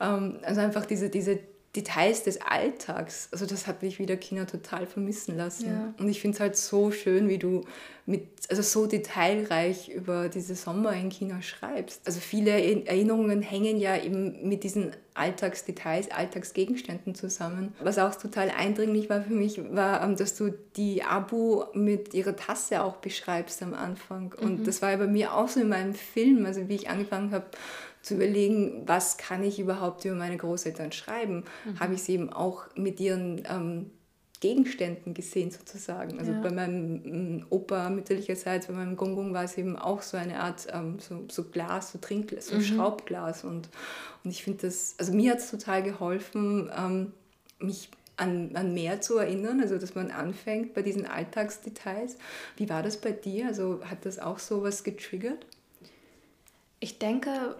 [0.00, 1.38] ähm, also einfach diese, diese
[1.74, 3.28] Details des Alltags.
[3.32, 5.66] Also das hat mich wieder China total vermissen lassen.
[5.66, 5.94] Ja.
[5.98, 7.64] Und ich finde es halt so schön, wie du
[8.04, 12.02] mit, also so detailreich über diese Sommer in China schreibst.
[12.04, 17.74] Also viele Erinnerungen hängen ja eben mit diesen Alltagsdetails, Alltagsgegenständen zusammen.
[17.80, 22.36] Was auch total eindringlich war für mich, war, ähm, dass du die Abu mit ihrer
[22.36, 24.34] Tasse auch beschreibst am Anfang.
[24.38, 24.64] Und mhm.
[24.64, 27.46] das war ja bei mir auch so in meinem Film, also wie ich angefangen habe,
[28.02, 31.80] zu überlegen, was kann ich überhaupt über meine Großeltern schreiben, mhm.
[31.80, 33.90] habe ich sie eben auch mit ihren ähm,
[34.40, 36.18] Gegenständen gesehen sozusagen.
[36.18, 36.40] Also ja.
[36.40, 40.66] bei meinem ähm, Opa mütterlicherseits, bei meinem Gongong war es eben auch so eine Art
[40.72, 42.62] ähm, so, so Glas, so Trinkglas, so mhm.
[42.62, 43.44] Schraubglas.
[43.44, 43.68] Und,
[44.24, 47.12] und ich finde das, also mir hat es total geholfen, ähm,
[47.60, 52.16] mich an, an mehr zu erinnern, also dass man anfängt bei diesen Alltagsdetails.
[52.56, 53.46] Wie war das bei dir?
[53.46, 55.46] Also hat das auch so was getriggert?
[56.80, 57.54] Ich denke,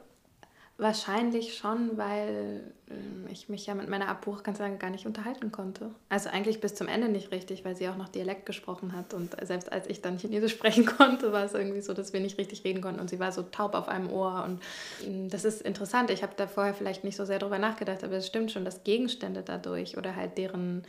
[0.83, 5.90] Wahrscheinlich schon, weil äh, ich mich ja mit meiner Abbuchkanzlerin gar nicht unterhalten konnte.
[6.09, 9.14] Also eigentlich bis zum Ende nicht richtig, weil sie auch noch Dialekt gesprochen hat.
[9.14, 12.37] Und selbst als ich dann Chinesisch sprechen konnte, war es irgendwie so, dass wir nicht
[12.37, 13.01] richtig reden konnten.
[13.01, 14.42] Und sie war so taub auf einem Ohr.
[14.45, 14.61] Und
[15.09, 16.11] mm, das ist interessant.
[16.11, 18.83] Ich habe da vorher vielleicht nicht so sehr drüber nachgedacht, aber es stimmt schon, dass
[18.83, 20.83] Gegenstände dadurch oder halt deren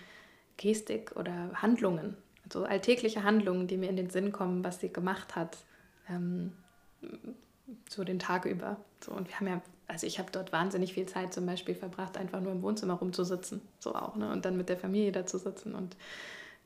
[0.58, 5.36] Gestik oder Handlungen, also alltägliche Handlungen, die mir in den Sinn kommen, was sie gemacht
[5.36, 5.58] hat,
[6.10, 6.52] ähm,
[7.88, 8.78] so den Tag über.
[9.06, 9.62] So, und wir haben ja,
[9.94, 13.62] also ich habe dort wahnsinnig viel Zeit zum Beispiel verbracht, einfach nur im Wohnzimmer rumzusitzen,
[13.80, 14.32] so auch, ne?
[14.32, 15.96] Und dann mit der Familie da zu sitzen und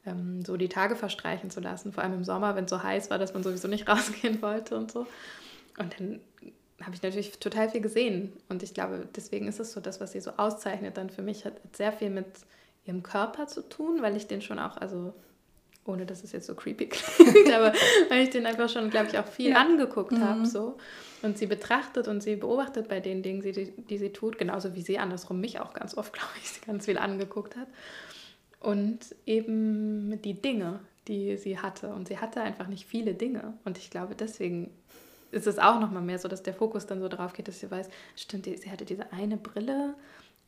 [0.06, 3.10] ähm, so die Tage verstreichen zu lassen, vor allem im Sommer, wenn es so heiß
[3.10, 5.06] war, dass man sowieso nicht rausgehen wollte und so.
[5.78, 6.22] Und dann
[6.82, 8.32] habe ich natürlich total viel gesehen.
[8.48, 11.44] Und ich glaube, deswegen ist es so, das, was sie so auszeichnet, dann für mich
[11.44, 12.28] hat sehr viel mit
[12.86, 15.14] ihrem Körper zu tun, weil ich den schon auch, also
[15.88, 17.74] ohne dass es jetzt so creepy klingt, aber
[18.10, 19.58] weil ich den einfach schon, glaube ich, auch viel ja.
[19.58, 20.24] angeguckt mhm.
[20.24, 20.46] habe.
[20.46, 20.78] So.
[21.22, 24.82] Und sie betrachtet und sie beobachtet bei den Dingen, die, die sie tut, genauso wie
[24.82, 27.68] sie andersrum mich auch ganz oft, glaube ich, ganz viel angeguckt hat.
[28.60, 31.90] Und eben die Dinge, die sie hatte.
[31.90, 33.54] Und sie hatte einfach nicht viele Dinge.
[33.66, 34.72] Und ich glaube, deswegen
[35.32, 37.70] ist es auch nochmal mehr so, dass der Fokus dann so drauf geht, dass sie
[37.70, 39.96] weiß, stimmt, sie hatte diese eine Brille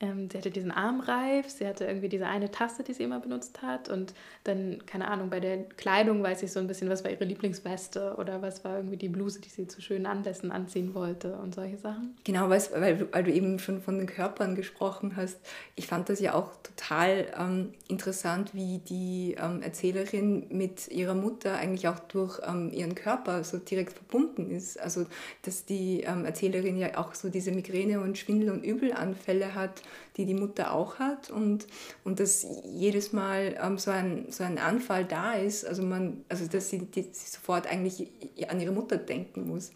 [0.01, 3.61] ähm, sie hatte diesen Armreif, sie hatte irgendwie diese eine Tasse, die sie immer benutzt
[3.61, 3.89] hat.
[3.89, 4.13] Und
[4.45, 8.15] dann, keine Ahnung, bei der Kleidung weiß ich so ein bisschen, was war ihre Lieblingsweste
[8.17, 11.77] oder was war irgendwie die Bluse, die sie zu schönen Anlässen anziehen wollte und solche
[11.77, 12.15] Sachen.
[12.23, 15.37] Genau, weil, weil, weil du eben schon von den Körpern gesprochen hast.
[15.75, 21.55] Ich fand das ja auch total ähm, interessant, wie die ähm, Erzählerin mit ihrer Mutter
[21.55, 24.79] eigentlich auch durch ähm, ihren Körper so direkt verbunden ist.
[24.79, 25.07] Also,
[25.41, 29.81] dass die ähm, Erzählerin ja auch so diese Migräne und Schwindel- und Übelanfälle hat
[30.17, 31.67] die die Mutter auch hat und,
[32.03, 36.47] und dass jedes Mal ähm, so, ein, so ein Anfall da ist, also, man, also
[36.47, 38.07] dass sie, die, sie sofort eigentlich
[38.49, 39.71] an ihre Mutter denken muss.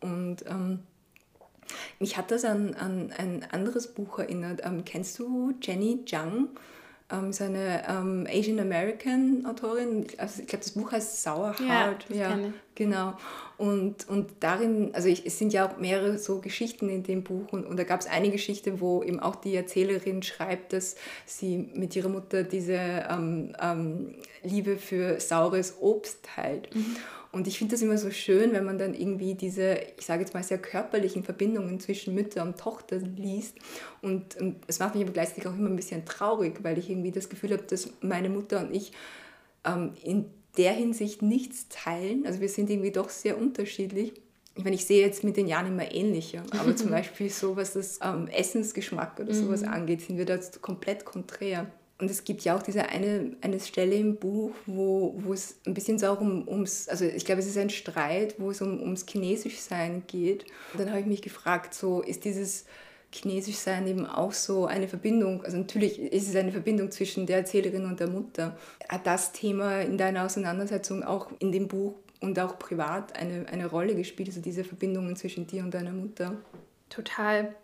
[0.00, 0.80] Und ähm,
[1.98, 4.62] mich hat das an, an ein anderes Buch erinnert.
[4.64, 6.48] Ähm, kennst du Jenny Zhang?
[7.12, 10.06] Ähm, ist eine ähm, Asian American Autorin.
[10.16, 12.06] Also ich glaube, das Buch heißt Sour Heart.
[12.08, 12.38] Ja, ja
[12.74, 13.14] genau.
[13.56, 17.52] Und, und darin, also ich, es sind ja auch mehrere so Geschichten in dem Buch
[17.52, 21.68] und, und da gab es eine Geschichte, wo eben auch die Erzählerin schreibt, dass sie
[21.74, 26.74] mit ihrer Mutter diese ähm, ähm Liebe für saures Obst teilt.
[26.74, 26.96] Mhm.
[27.34, 30.34] Und ich finde das immer so schön, wenn man dann irgendwie diese, ich sage jetzt
[30.34, 33.56] mal, sehr körperlichen Verbindungen zwischen Mütter und Tochter liest.
[34.02, 34.36] Und,
[34.68, 37.52] es macht mich aber gleichzeitig auch immer ein bisschen traurig, weil ich irgendwie das Gefühl
[37.52, 38.92] habe, dass meine Mutter und ich
[39.64, 42.24] ähm, in der Hinsicht nichts teilen.
[42.24, 44.12] Also wir sind irgendwie doch sehr unterschiedlich.
[44.54, 47.72] Ich meine, ich sehe jetzt mit den Jahren immer ähnlicher, aber zum Beispiel so, was
[47.72, 49.68] das ähm, Essensgeschmack oder sowas mhm.
[49.68, 51.66] angeht, sind wir da komplett konträr.
[51.98, 55.74] Und es gibt ja auch diese eine, eine Stelle im Buch, wo, wo es ein
[55.74, 58.80] bisschen so auch um, ums, also ich glaube, es ist ein Streit, wo es um,
[58.80, 60.44] ums Chinesischsein geht.
[60.72, 62.64] Und dann habe ich mich gefragt, so ist dieses
[63.14, 67.84] Chinesischsein eben auch so eine Verbindung, also natürlich ist es eine Verbindung zwischen der Erzählerin
[67.84, 68.56] und der Mutter.
[68.88, 73.66] Hat das Thema in deiner Auseinandersetzung auch in dem Buch und auch privat eine, eine
[73.66, 76.36] Rolle gespielt, also diese Verbindungen zwischen dir und deiner Mutter?
[76.90, 77.54] Total.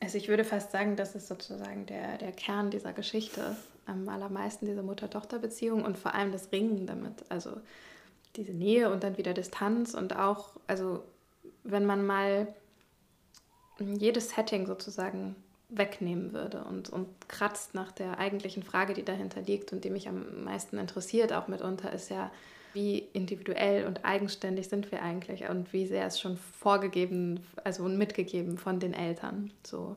[0.00, 4.66] Also ich würde fast sagen, das ist sozusagen der, der Kern dieser Geschichte am allermeisten
[4.66, 7.24] diese Mutter-Tochter-Beziehung und vor allem das Ringen damit.
[7.28, 7.52] Also
[8.36, 11.02] diese Nähe und dann wieder Distanz und auch, also
[11.62, 12.48] wenn man mal
[13.78, 15.36] jedes Setting sozusagen
[15.68, 20.08] wegnehmen würde und, und kratzt nach der eigentlichen Frage, die dahinter liegt und die mich
[20.08, 22.30] am meisten interessiert, auch mitunter, ist ja,
[22.74, 28.58] wie individuell und eigenständig sind wir eigentlich und wie sehr ist schon vorgegeben, also mitgegeben
[28.58, 29.52] von den Eltern.
[29.64, 29.96] So.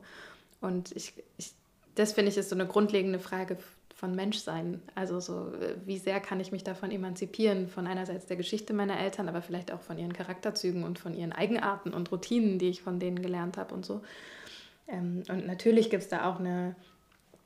[0.62, 1.54] Und ich, ich
[1.97, 3.58] das finde ich ist so eine grundlegende Frage
[3.97, 4.79] von Menschsein.
[4.93, 5.51] Also so,
[5.86, 9.71] wie sehr kann ich mich davon emanzipieren, von einerseits der Geschichte meiner Eltern, aber vielleicht
[9.71, 13.57] auch von ihren Charakterzügen und von ihren Eigenarten und Routinen, die ich von denen gelernt
[13.57, 14.03] habe und so.
[14.88, 16.75] Ähm, und natürlich gibt es da auch eine,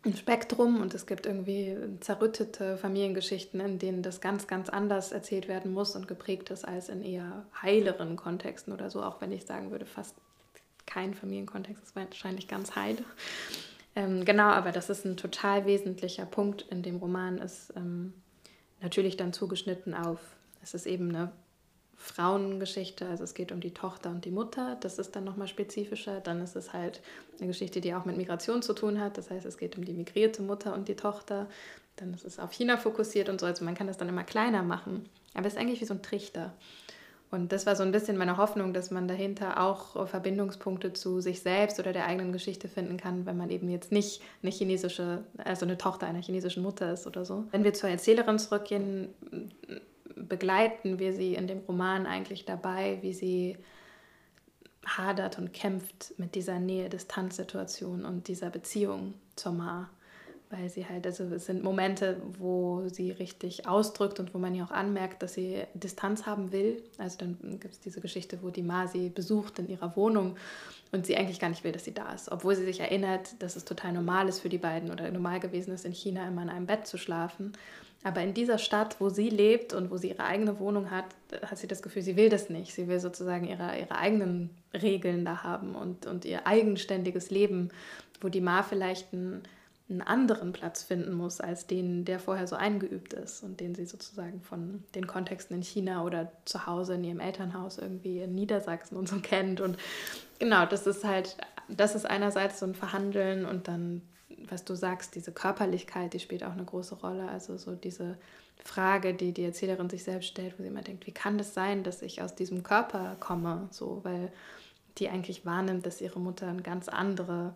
[0.04, 5.48] ein Spektrum und es gibt irgendwie zerrüttete Familiengeschichten, in denen das ganz, ganz anders erzählt
[5.48, 9.46] werden muss und geprägt ist als in eher heileren Kontexten oder so, auch wenn ich
[9.46, 10.16] sagen würde, fast
[10.86, 12.98] kein Familienkontext ist wahrscheinlich ganz heil.
[13.96, 18.14] Ähm, genau, aber das ist ein total wesentlicher Punkt in dem Roman, ist ähm,
[18.82, 20.20] natürlich dann zugeschnitten auf,
[20.64, 21.32] es ist eben eine
[22.02, 26.20] Frauengeschichte, also es geht um die Tochter und die Mutter, das ist dann nochmal spezifischer.
[26.20, 27.00] Dann ist es halt
[27.38, 29.94] eine Geschichte, die auch mit Migration zu tun hat, das heißt, es geht um die
[29.94, 31.48] migrierte Mutter und die Tochter.
[31.98, 34.64] Dann ist es auf China fokussiert und so, also man kann das dann immer kleiner
[34.64, 35.08] machen.
[35.36, 36.54] Aber es ist eigentlich wie so ein Trichter.
[37.32, 41.42] Und das war so ein bisschen meine Hoffnung, dass man dahinter auch Verbindungspunkte zu sich
[41.42, 45.66] selbst oder der eigenen Geschichte finden kann, wenn man eben jetzt nicht eine chinesische, also
[45.66, 47.46] eine Tochter einer chinesischen Mutter ist oder so.
[47.52, 49.14] Wenn wir zur Erzählerin zurückgehen,
[50.16, 53.58] begleiten wir sie in dem Roman eigentlich dabei, wie sie
[54.86, 59.90] hadert und kämpft mit dieser Nähe-Distanz-Situation und dieser Beziehung zur Ma.
[60.52, 64.66] Weil sie halt, also es sind Momente, wo sie richtig ausdrückt und wo man ja
[64.66, 66.84] auch anmerkt, dass sie Distanz haben will.
[66.98, 70.36] Also dann gibt es diese Geschichte, wo die Ma sie besucht in ihrer Wohnung
[70.92, 72.30] und sie eigentlich gar nicht will, dass sie da ist.
[72.32, 75.74] Obwohl sie sich erinnert, dass es total normal ist für die beiden oder normal gewesen
[75.74, 77.54] ist, in China immer in einem Bett zu schlafen.
[78.04, 81.06] Aber in dieser Stadt, wo sie lebt und wo sie ihre eigene Wohnung hat,
[81.44, 82.74] hat sie das Gefühl, sie will das nicht.
[82.74, 87.70] Sie will sozusagen ihre, ihre eigenen Regeln da haben und, und ihr eigenständiges Leben,
[88.20, 89.44] wo die Ma vielleicht einen,
[89.92, 93.86] einen anderen Platz finden muss, als den, der vorher so eingeübt ist und den sie
[93.86, 98.98] sozusagen von den Kontexten in China oder zu Hause in ihrem Elternhaus irgendwie in Niedersachsen
[98.98, 99.62] und so kennt.
[99.62, 99.78] Und
[100.40, 101.38] genau, das ist halt,
[101.68, 104.02] das ist einerseits so ein Verhandeln und dann
[104.50, 107.28] was du sagst, diese Körperlichkeit, die spielt auch eine große Rolle.
[107.30, 108.18] Also so diese
[108.64, 111.84] Frage, die die Erzählerin sich selbst stellt, wo sie immer denkt, wie kann das sein,
[111.84, 113.68] dass ich aus diesem Körper komme?
[113.72, 114.32] So, weil
[114.98, 117.56] die eigentlich wahrnimmt, dass ihre Mutter einen ganz, andere,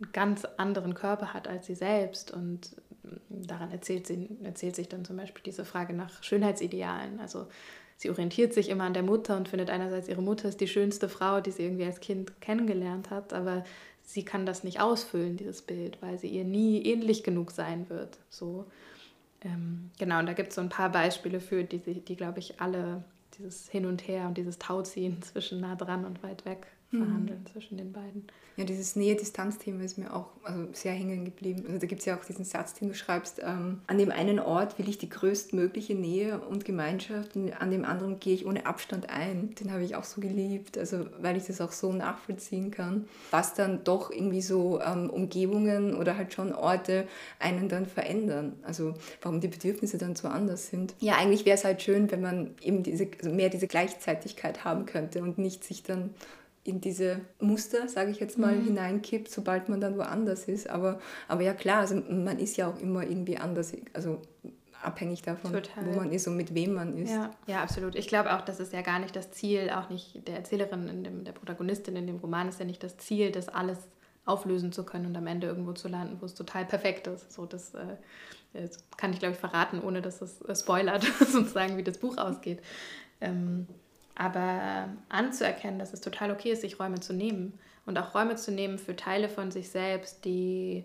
[0.00, 2.30] einen ganz anderen Körper hat als sie selbst.
[2.30, 2.76] Und
[3.28, 7.20] daran erzählt, sie, erzählt sich dann zum Beispiel diese Frage nach Schönheitsidealen.
[7.20, 7.46] Also
[7.96, 11.08] sie orientiert sich immer an der Mutter und findet einerseits, ihre Mutter ist die schönste
[11.08, 13.64] Frau, die sie irgendwie als Kind kennengelernt hat, aber
[14.02, 18.18] sie kann das nicht ausfüllen, dieses Bild, weil sie ihr nie ähnlich genug sein wird.
[18.30, 18.66] So.
[19.42, 22.60] Ähm, genau, und da gibt es so ein paar Beispiele für, die, die glaube ich,
[22.60, 23.04] alle
[23.38, 26.66] dieses Hin und Her und dieses Tauziehen zwischen nah dran und weit weg.
[26.90, 27.46] Verhandeln mhm.
[27.52, 28.26] zwischen den beiden.
[28.56, 31.64] Ja, dieses Nähe-Distanz-Thema ist mir auch also sehr hängen geblieben.
[31.66, 34.38] Also da gibt es ja auch diesen Satz, den du schreibst, ähm, an dem einen
[34.38, 38.64] Ort will ich die größtmögliche Nähe und Gemeinschaft und an dem anderen gehe ich ohne
[38.64, 39.54] Abstand ein.
[39.56, 43.52] Den habe ich auch so geliebt, also weil ich das auch so nachvollziehen kann, was
[43.52, 47.06] dann doch irgendwie so ähm, Umgebungen oder halt schon Orte
[47.38, 48.54] einen dann verändern.
[48.62, 50.94] Also warum die Bedürfnisse dann so anders sind.
[51.00, 54.86] Ja, eigentlich wäre es halt schön, wenn man eben diese, also mehr diese Gleichzeitigkeit haben
[54.86, 56.14] könnte und nicht sich dann
[56.68, 58.64] in diese Muster, sage ich jetzt mal, mhm.
[58.64, 60.68] hineinkippt, sobald man dann woanders ist.
[60.68, 64.20] Aber, aber ja klar, also man ist ja auch immer irgendwie anders, also
[64.82, 65.86] abhängig davon, Total.
[65.86, 67.10] wo man ist und mit wem man ist.
[67.10, 67.94] Ja, ja absolut.
[67.94, 71.04] Ich glaube auch, das ist ja gar nicht das Ziel, auch nicht der Erzählerin, in
[71.04, 73.78] dem, der Protagonistin in dem Roman ist ja nicht das Ziel, das alles
[74.24, 77.32] auflösen zu können und am Ende irgendwo zu landen, wo es total perfekt ist.
[77.32, 77.96] So, das, äh,
[78.52, 82.16] das kann ich, glaube ich, verraten, ohne dass es äh, spoilert, sozusagen, wie das Buch
[82.16, 82.60] ausgeht.
[83.20, 83.66] Ähm,
[84.16, 88.50] aber anzuerkennen, dass es total okay ist, sich Räume zu nehmen und auch Räume zu
[88.50, 90.84] nehmen für Teile von sich selbst, die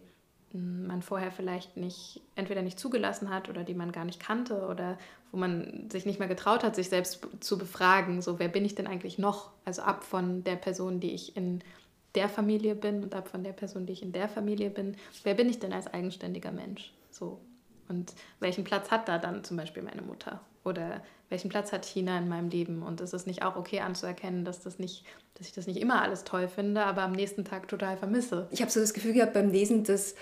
[0.52, 4.68] hm, man vorher vielleicht nicht, entweder nicht zugelassen hat oder die man gar nicht kannte
[4.68, 4.98] oder
[5.32, 8.76] wo man sich nicht mehr getraut hat, sich selbst zu befragen, so wer bin ich
[8.76, 9.52] denn eigentlich noch?
[9.64, 11.64] Also ab von der Person, die ich in
[12.16, 15.36] der Familie bin und ab von der Person, die ich in der Familie bin, wer
[15.36, 16.92] bin ich denn als eigenständiger Mensch?
[17.10, 17.40] So.
[17.88, 20.42] Und welchen Platz hat da dann zum Beispiel meine Mutter?
[20.66, 21.02] Oder
[21.32, 22.84] welchen Platz hat China in meinem Leben?
[22.84, 25.06] Und ist es nicht auch okay anzuerkennen, dass, das nicht,
[25.36, 28.48] dass ich das nicht immer alles toll finde, aber am nächsten Tag total vermisse?
[28.52, 30.14] Ich habe so das Gefühl gehabt beim Lesen, dass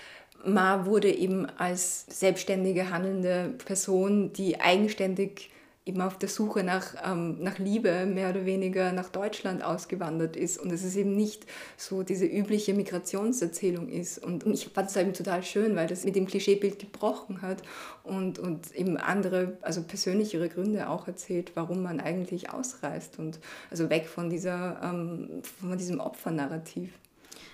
[0.44, 5.50] Ma wurde eben als selbstständige, handelnde Person, die eigenständig
[5.86, 10.58] eben auf der Suche nach, ähm, nach Liebe mehr oder weniger nach Deutschland ausgewandert ist
[10.58, 14.18] und es ist eben nicht so diese übliche Migrationserzählung ist.
[14.18, 17.62] Und, ich fand es eben total schön, weil das mit dem Klischeebild gebrochen hat
[18.04, 23.88] und, und eben andere, also persönlichere Gründe auch erzählt, warum man eigentlich ausreist und also
[23.88, 26.90] weg von, dieser, ähm, von diesem Opfernarrativ.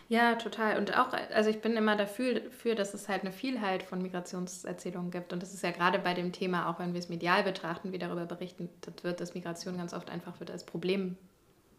[0.09, 0.79] Ja, total.
[0.79, 5.11] Und auch, also ich bin immer dafür, dafür, dass es halt eine Vielheit von Migrationserzählungen
[5.11, 5.33] gibt.
[5.33, 7.99] Und das ist ja gerade bei dem Thema, auch wenn wir es medial betrachten, wie
[7.99, 8.71] darüber berichtet
[9.03, 11.17] wird, dass Migration ganz oft einfach wird als Problem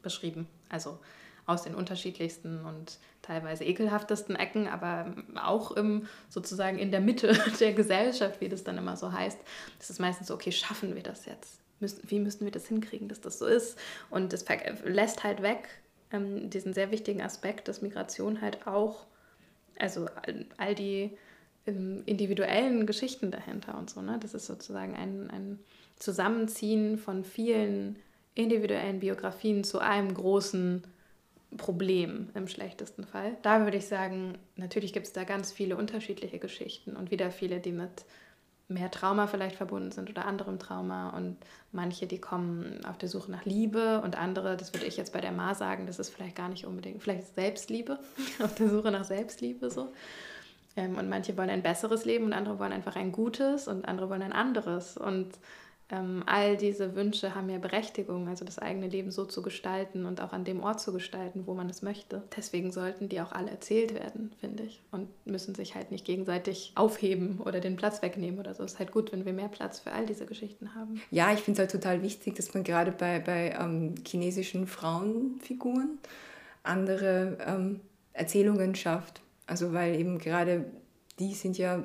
[0.01, 0.47] beschrieben.
[0.67, 0.99] Also
[1.45, 7.73] aus den unterschiedlichsten und teilweise ekelhaftesten Ecken, aber auch im, sozusagen in der Mitte der
[7.73, 9.39] Gesellschaft, wie das dann immer so heißt.
[9.79, 11.61] Das ist meistens so, okay, schaffen wir das jetzt?
[11.79, 13.79] Wie müssen wir das hinkriegen, dass das so ist?
[14.09, 14.43] Und das
[14.83, 15.69] lässt halt weg,
[16.11, 19.05] ähm, diesen sehr wichtigen Aspekt, dass Migration halt auch,
[19.79, 20.07] also
[20.57, 21.17] all, die
[21.65, 24.17] ähm, individuellen Geschichten dahinter und so, ne?
[24.19, 25.59] das ist sozusagen ein, ein
[25.97, 27.97] Zusammenziehen von vielen
[28.35, 30.83] individuellen Biografien zu einem großen
[31.55, 33.37] Problem im schlechtesten Fall.
[33.41, 37.59] Da würde ich sagen, natürlich gibt es da ganz viele unterschiedliche Geschichten und wieder viele,
[37.59, 38.05] die mit
[38.69, 41.37] mehr Trauma vielleicht verbunden sind oder anderem Trauma und
[41.71, 45.21] manche, die kommen auf der Suche nach Liebe und andere, das würde ich jetzt bei
[45.21, 47.99] der Ma sagen, das ist vielleicht gar nicht unbedingt, vielleicht Selbstliebe,
[48.43, 49.93] auf der Suche nach Selbstliebe so.
[50.75, 54.09] Ähm, und manche wollen ein besseres Leben und andere wollen einfach ein gutes und andere
[54.09, 55.29] wollen ein anderes und
[55.89, 60.19] ähm, all diese Wünsche haben ja Berechtigung, also das eigene Leben so zu gestalten und
[60.19, 62.23] auch an dem Ort zu gestalten, wo man es möchte.
[62.35, 64.81] Deswegen sollten die auch alle erzählt werden, finde ich.
[64.91, 68.63] Und müssen sich halt nicht gegenseitig aufheben oder den Platz wegnehmen oder so.
[68.63, 71.01] Es ist halt gut, wenn wir mehr Platz für all diese Geschichten haben.
[71.09, 75.99] Ja, ich finde es halt total wichtig, dass man gerade bei, bei ähm, chinesischen Frauenfiguren
[76.63, 77.79] andere ähm,
[78.11, 79.21] Erzählungen schafft.
[79.45, 80.65] Also weil eben gerade
[81.19, 81.81] die sind ja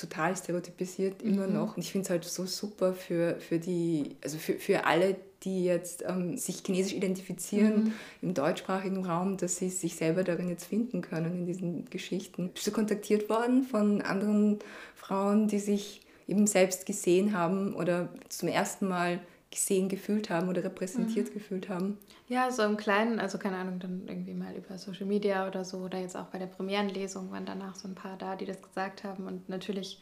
[0.00, 1.54] total stereotypisiert immer mhm.
[1.54, 1.76] noch.
[1.76, 5.64] Und ich finde es halt so super für, für die, also für, für alle, die
[5.64, 7.92] jetzt ähm, sich chinesisch identifizieren mhm.
[8.22, 12.50] im deutschsprachigen Raum, dass sie sich selber darin jetzt finden können in diesen Geschichten.
[12.50, 14.58] Bist du kontaktiert worden von anderen
[14.94, 19.20] Frauen, die sich eben selbst gesehen haben oder zum ersten Mal
[19.50, 21.34] gesehen gefühlt haben oder repräsentiert mhm.
[21.34, 21.98] gefühlt haben?
[22.30, 25.78] Ja, so im Kleinen, also keine Ahnung, dann irgendwie mal über Social Media oder so
[25.78, 29.02] oder jetzt auch bei der Premierenlesung waren danach so ein paar da, die das gesagt
[29.02, 30.00] haben und natürlich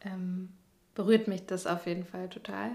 [0.00, 0.48] ähm,
[0.94, 2.70] berührt mich das auf jeden Fall total.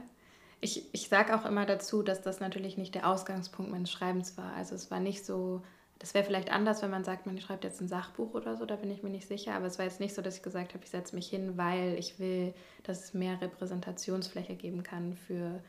[0.61, 4.53] Ich, ich sage auch immer dazu, dass das natürlich nicht der Ausgangspunkt meines Schreibens war.
[4.53, 5.63] Also es war nicht so,
[5.97, 8.75] das wäre vielleicht anders, wenn man sagt, man schreibt jetzt ein Sachbuch oder so, da
[8.75, 9.55] bin ich mir nicht sicher.
[9.55, 11.95] Aber es war jetzt nicht so, dass ich gesagt habe, ich setze mich hin, weil
[11.97, 15.63] ich will, dass es mehr Repräsentationsfläche geben kann für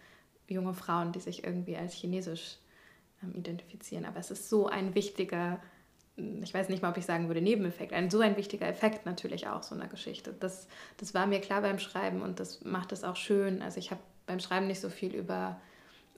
[0.48, 2.56] junge Frauen, die sich irgendwie als chinesisch
[3.22, 4.04] ähm, identifizieren.
[4.04, 5.60] Aber es ist so ein wichtiger,
[6.16, 9.06] hm, ich weiß nicht mal, ob ich sagen würde, Nebeneffekt, ein so ein wichtiger Effekt
[9.06, 10.34] natürlich auch so einer Geschichte.
[10.38, 13.62] Das, das war mir klar beim Schreiben und das macht es auch schön.
[13.62, 15.60] Also ich habe beim Schreiben nicht so viel über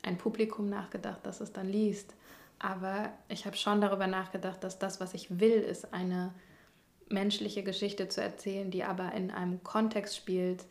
[0.03, 2.14] ein Publikum nachgedacht, das es dann liest.
[2.59, 6.35] Aber ich habe schon darüber nachgedacht, dass das, was ich will, ist eine
[7.09, 10.64] menschliche Geschichte zu erzählen, die aber in einem Kontext spielt,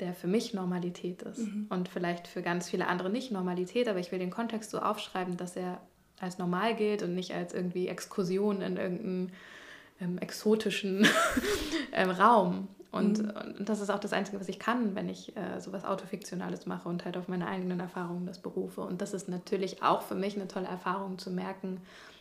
[0.00, 1.66] der für mich Normalität ist mhm.
[1.70, 5.36] und vielleicht für ganz viele andere nicht Normalität, aber ich will den Kontext so aufschreiben,
[5.36, 5.80] dass er
[6.20, 9.32] als normal gilt und nicht als irgendwie Exkursion in irgendeinen
[10.00, 11.06] ähm, exotischen
[11.92, 12.68] ähm, Raum.
[12.92, 13.30] Und, mhm.
[13.58, 16.88] und, das ist auch das Einzige, was ich kann, wenn ich äh, sowas Autofiktionales mache
[16.88, 18.80] und halt auf meine eigenen Erfahrungen das berufe.
[18.80, 21.80] Und das ist natürlich auch für mich eine tolle Erfahrung zu merken,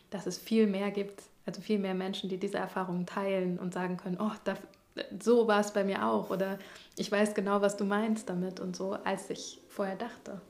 [0.09, 3.97] dass es viel mehr gibt, also viel mehr Menschen, die diese Erfahrungen teilen und sagen
[3.97, 4.55] können, oh, da,
[5.21, 6.57] so war es bei mir auch oder
[6.97, 10.41] ich weiß genau, was du meinst damit und so, als ich vorher dachte.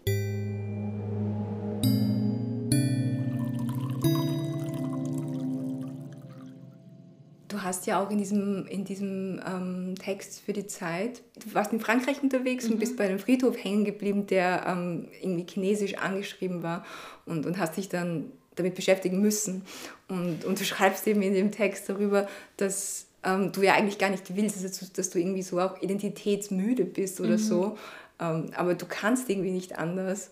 [7.48, 11.72] Du hast ja auch in diesem, in diesem ähm, Text für die Zeit, du warst
[11.72, 12.74] in Frankreich unterwegs mhm.
[12.74, 16.86] und bist bei einem Friedhof hängen geblieben, der ähm, irgendwie chinesisch angeschrieben war
[17.26, 19.64] und, und hast dich dann damit beschäftigen müssen.
[20.08, 22.28] Und, und du schreibst eben in dem Text darüber,
[22.58, 26.86] dass ähm, du ja eigentlich gar nicht willst, dass, dass, du irgendwie so auch identitätsmüde
[26.86, 27.38] bist oder mhm.
[27.38, 27.78] so.
[28.20, 30.30] Ähm, aber du kannst irgendwie nicht anders.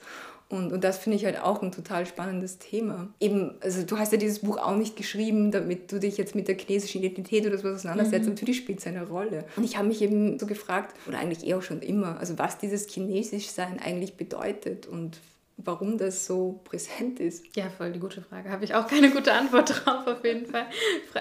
[0.50, 3.08] Und, und das finde ich halt auch ein total spannendes Thema.
[3.20, 6.48] Eben, also du hast ja dieses Buch auch nicht geschrieben, damit du dich jetzt mit
[6.48, 8.26] der chinesischen Identität oder so auseinandersetzt.
[8.26, 8.36] Mhm.
[8.36, 9.46] Natürlich spielt es eine Rolle.
[9.56, 12.60] Und ich habe mich eben so gefragt, oder eigentlich eher auch schon immer, also was
[12.60, 15.20] dieses Chinesischsein eigentlich bedeutet und
[15.58, 17.56] warum das so präsent ist.
[17.56, 18.50] Ja, voll die gute Frage.
[18.50, 20.68] Habe ich auch keine gute Antwort drauf, auf jeden Fall.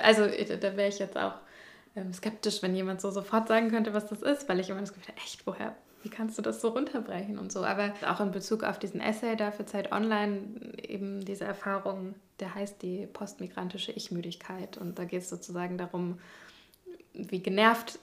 [0.02, 1.34] Also da wäre ich jetzt auch
[1.97, 4.95] ähm, skeptisch, wenn jemand so sofort sagen könnte, was das ist, weil ich immer das
[4.95, 7.64] Gefühl habe, echt, woher, wie kannst du das so runterbrechen und so.
[7.64, 10.40] Aber auch in Bezug auf diesen Essay da für Zeit Online,
[10.82, 14.78] eben diese Erfahrung, der heißt die postmigrantische Ich-Müdigkeit.
[14.78, 16.18] Und da geht es sozusagen darum,
[17.12, 17.99] wie genervt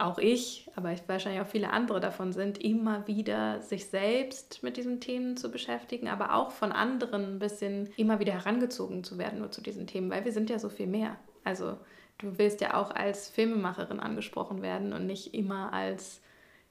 [0.00, 5.00] auch ich, aber wahrscheinlich auch viele andere davon sind, immer wieder sich selbst mit diesen
[5.00, 9.50] Themen zu beschäftigen, aber auch von anderen ein bisschen immer wieder herangezogen zu werden nur
[9.50, 11.16] zu diesen Themen, weil wir sind ja so viel mehr.
[11.44, 11.76] Also
[12.20, 16.20] du willst ja auch als Filmemacherin angesprochen werden und nicht immer als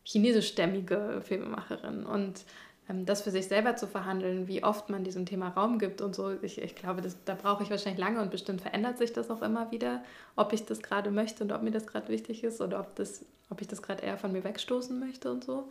[0.04, 2.06] chinesischstämmige Filmemacherin.
[2.06, 2.44] Und
[2.90, 6.16] ähm, das für sich selber zu verhandeln, wie oft man diesem Thema Raum gibt und
[6.16, 9.30] so, ich, ich glaube, das, da brauche ich wahrscheinlich lange und bestimmt verändert sich das
[9.30, 10.04] auch immer wieder,
[10.36, 13.26] ob ich das gerade möchte und ob mir das gerade wichtig ist oder ob, das,
[13.50, 15.70] ob ich das gerade eher von mir wegstoßen möchte und so.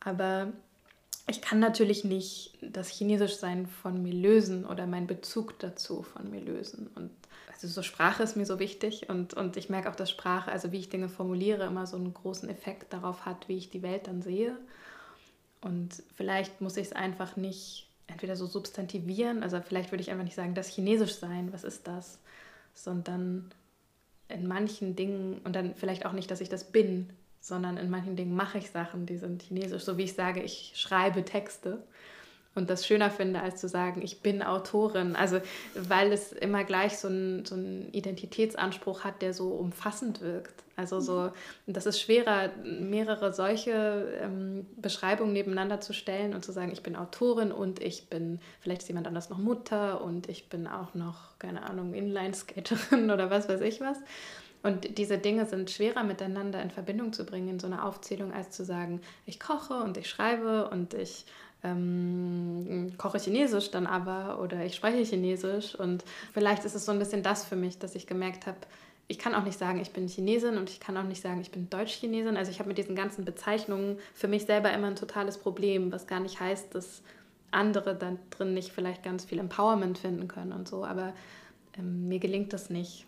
[0.00, 0.52] Aber
[1.28, 6.40] ich kann natürlich nicht das Chinesischsein von mir lösen oder meinen Bezug dazu von mir
[6.40, 6.90] lösen.
[6.96, 7.10] Und
[7.68, 10.78] so Sprache ist mir so wichtig und, und ich merke auch, dass Sprache, also wie
[10.78, 14.22] ich Dinge formuliere, immer so einen großen Effekt darauf hat, wie ich die Welt dann
[14.22, 14.56] sehe.
[15.60, 20.24] Und vielleicht muss ich es einfach nicht entweder so substantivieren, also vielleicht würde ich einfach
[20.24, 22.18] nicht sagen, das Chinesisch sein, was ist das,
[22.74, 23.50] sondern
[24.28, 27.10] in manchen Dingen und dann vielleicht auch nicht, dass ich das bin,
[27.40, 30.72] sondern in manchen Dingen mache ich Sachen, die sind chinesisch, so wie ich sage, ich
[30.74, 31.82] schreibe Texte
[32.54, 35.16] und das schöner finde, als zu sagen, ich bin Autorin.
[35.16, 35.40] Also,
[35.74, 40.62] weil es immer gleich so einen so Identitätsanspruch hat, der so umfassend wirkt.
[40.76, 41.32] Also, so,
[41.66, 46.94] das ist schwerer, mehrere solche ähm, Beschreibungen nebeneinander zu stellen und zu sagen, ich bin
[46.94, 51.38] Autorin und ich bin, vielleicht ist jemand anders noch Mutter und ich bin auch noch,
[51.38, 53.98] keine Ahnung, Inline-Skaterin oder was weiß ich was.
[54.62, 58.50] Und diese Dinge sind schwerer miteinander in Verbindung zu bringen in so einer Aufzählung, als
[58.50, 61.24] zu sagen, ich koche und ich schreibe und ich
[61.64, 65.74] ähm, koche Chinesisch dann aber oder ich spreche Chinesisch.
[65.74, 68.58] Und vielleicht ist es so ein bisschen das für mich, dass ich gemerkt habe,
[69.08, 71.50] ich kann auch nicht sagen, ich bin Chinesin und ich kann auch nicht sagen, ich
[71.50, 72.36] bin Deutsch-Chinesin.
[72.36, 76.06] Also ich habe mit diesen ganzen Bezeichnungen für mich selber immer ein totales Problem, was
[76.06, 77.02] gar nicht heißt, dass
[77.50, 80.84] andere da drin nicht vielleicht ganz viel Empowerment finden können und so.
[80.84, 81.12] Aber
[81.78, 83.06] ähm, mir gelingt das nicht.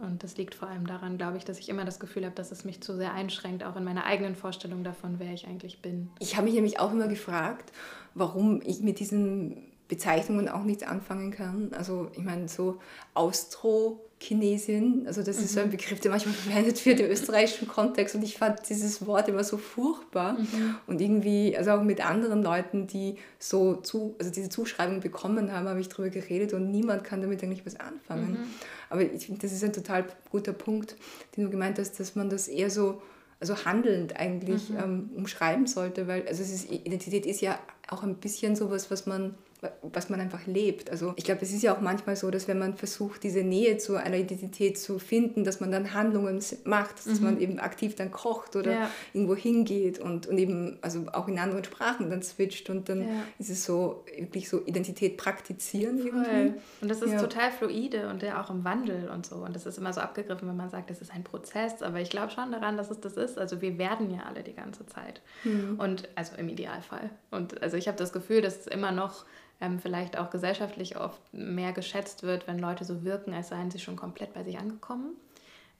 [0.00, 2.52] Und das liegt vor allem daran, glaube ich, dass ich immer das Gefühl habe, dass
[2.52, 6.10] es mich zu sehr einschränkt, auch in meiner eigenen Vorstellung davon, wer ich eigentlich bin.
[6.18, 7.72] Ich habe mich nämlich auch immer gefragt,
[8.14, 11.72] warum ich mit diesen Bezeichnungen auch nichts anfangen kann.
[11.76, 12.78] Also ich meine, so
[13.14, 15.44] Austro-Chinesin, also das mhm.
[15.44, 15.72] ist so ein mhm.
[15.72, 19.58] Begriff, der manchmal verwendet wird im österreichischen Kontext und ich fand dieses Wort immer so
[19.58, 20.76] furchtbar mhm.
[20.86, 25.68] und irgendwie, also auch mit anderen Leuten, die so zu, also diese Zuschreibung bekommen haben,
[25.68, 28.32] habe ich darüber geredet und niemand kann damit eigentlich was anfangen.
[28.32, 28.46] Mhm.
[28.90, 30.94] Aber ich finde, das ist ein total guter Punkt,
[31.36, 33.02] den du gemeint hast, dass man das eher so
[33.40, 34.78] also handelnd eigentlich mhm.
[34.78, 39.34] ähm, umschreiben sollte, weil also ist, Identität ist ja auch ein bisschen sowas, was man
[39.82, 40.90] was man einfach lebt.
[40.90, 43.76] Also ich glaube, es ist ja auch manchmal so, dass wenn man versucht, diese Nähe
[43.76, 47.24] zu einer Identität zu finden, dass man dann Handlungen macht, dass mhm.
[47.24, 48.90] man eben aktiv dann kocht oder ja.
[49.12, 53.22] irgendwo hingeht und, und eben also auch in anderen Sprachen dann switcht und dann ja.
[53.38, 56.54] ist es so wirklich so Identität praktizieren irgendwie.
[56.80, 57.20] Und das ist ja.
[57.20, 59.36] total fluide und ja auch im Wandel und so.
[59.36, 61.82] Und das ist immer so abgegriffen, wenn man sagt, das ist ein Prozess.
[61.82, 63.38] Aber ich glaube schon daran, dass es das ist.
[63.38, 65.20] Also wir werden ja alle die ganze Zeit.
[65.44, 65.78] Mhm.
[65.78, 67.10] Und also im Idealfall.
[67.30, 69.26] Und also ich habe das Gefühl, dass es immer noch
[69.60, 73.78] ähm, vielleicht auch gesellschaftlich oft mehr geschätzt wird, wenn Leute so wirken, als seien sie
[73.78, 75.16] schon komplett bei sich angekommen.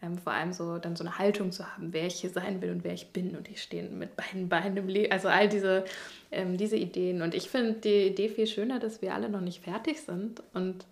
[0.02, 2.70] Ähm, vor allem so dann so eine Haltung zu haben, wer ich hier sein will
[2.70, 5.12] und wer ich bin und ich stehe mit beiden Beinen im Leben.
[5.12, 5.84] Also all diese,
[6.30, 7.22] ähm, diese Ideen.
[7.22, 10.42] Und ich finde die Idee viel schöner, dass wir alle noch nicht fertig sind.
[10.54, 10.86] Und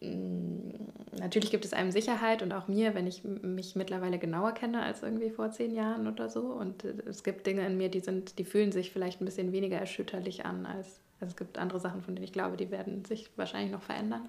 [0.00, 4.82] mm, natürlich gibt es einem Sicherheit und auch mir, wenn ich mich mittlerweile genauer kenne
[4.82, 6.42] als irgendwie vor zehn Jahren oder so.
[6.42, 9.50] Und äh, es gibt Dinge in mir, die sind, die fühlen sich vielleicht ein bisschen
[9.50, 13.04] weniger erschütterlich an als also es gibt andere Sachen, von denen ich glaube, die werden
[13.04, 14.28] sich wahrscheinlich noch verändern.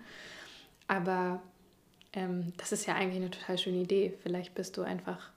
[0.87, 1.41] Aber
[2.13, 4.13] ähm, das ist ja eigentlich eine total schöne Idee.
[4.23, 5.29] Vielleicht bist du einfach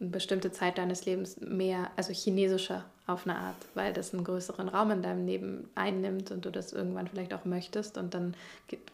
[0.00, 4.68] eine bestimmte Zeit deines Lebens mehr, also chinesischer auf eine Art, weil das einen größeren
[4.68, 8.34] Raum in deinem Leben einnimmt und du das irgendwann vielleicht auch möchtest und dann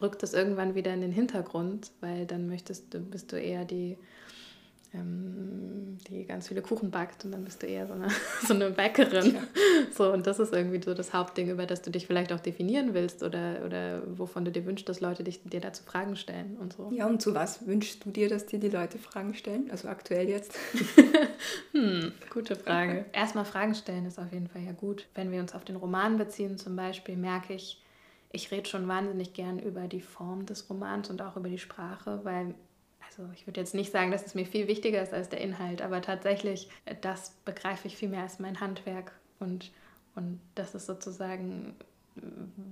[0.01, 3.97] rückt das irgendwann wieder in den Hintergrund, weil dann möchtest du, bist du eher die
[4.93, 8.09] die ganz viele Kuchen backt und dann bist du eher so eine,
[8.45, 9.35] so eine Bäckerin.
[9.35, 9.41] Ja.
[9.91, 12.93] So, und das ist irgendwie so das Hauptding, über das du dich vielleicht auch definieren
[12.93, 16.73] willst oder, oder wovon du dir wünschst, dass Leute dich, dir dazu Fragen stellen und
[16.73, 16.91] so.
[16.93, 19.69] Ja, und zu was wünschst du dir, dass dir die Leute Fragen stellen?
[19.71, 20.57] Also aktuell jetzt?
[21.71, 23.05] hm, gute Frage.
[23.13, 25.07] Erstmal Fragen stellen ist auf jeden Fall ja gut.
[25.15, 27.81] Wenn wir uns auf den Roman beziehen zum Beispiel, merke ich,
[28.33, 32.19] ich rede schon wahnsinnig gern über die Form des Romans und auch über die Sprache,
[32.23, 32.55] weil
[33.21, 35.81] also ich würde jetzt nicht sagen, dass es mir viel wichtiger ist als der Inhalt,
[35.81, 39.71] aber tatsächlich, äh, das begreife ich viel mehr als mein Handwerk und,
[40.15, 41.75] und das ist sozusagen,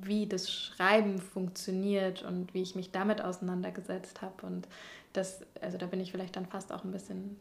[0.01, 4.45] wie das Schreiben funktioniert und wie ich mich damit auseinandergesetzt habe.
[4.45, 4.67] Und
[5.13, 7.37] das, also da bin ich vielleicht dann fast auch ein bisschen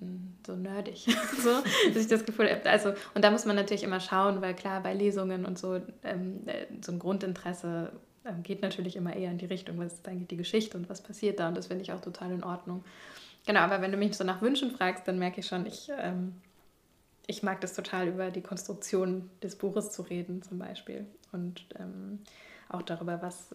[0.00, 1.06] hm, so nerdig,
[1.42, 4.54] so, dass ich das Gefühl habe, also, und da muss man natürlich immer schauen, weil
[4.54, 7.92] klar, bei Lesungen und so, ähm, äh, so ein Grundinteresse
[8.24, 11.02] ähm, geht natürlich immer eher in die Richtung, was ist eigentlich die Geschichte und was
[11.02, 12.84] passiert da und das finde ich auch total in Ordnung.
[13.46, 16.34] Genau, aber wenn du mich so nach Wünschen fragst, dann merke ich schon, ich, ähm,
[17.26, 22.20] ich mag das total über die Konstruktion des Buches zu reden zum Beispiel und ähm,
[22.70, 23.48] auch darüber, was,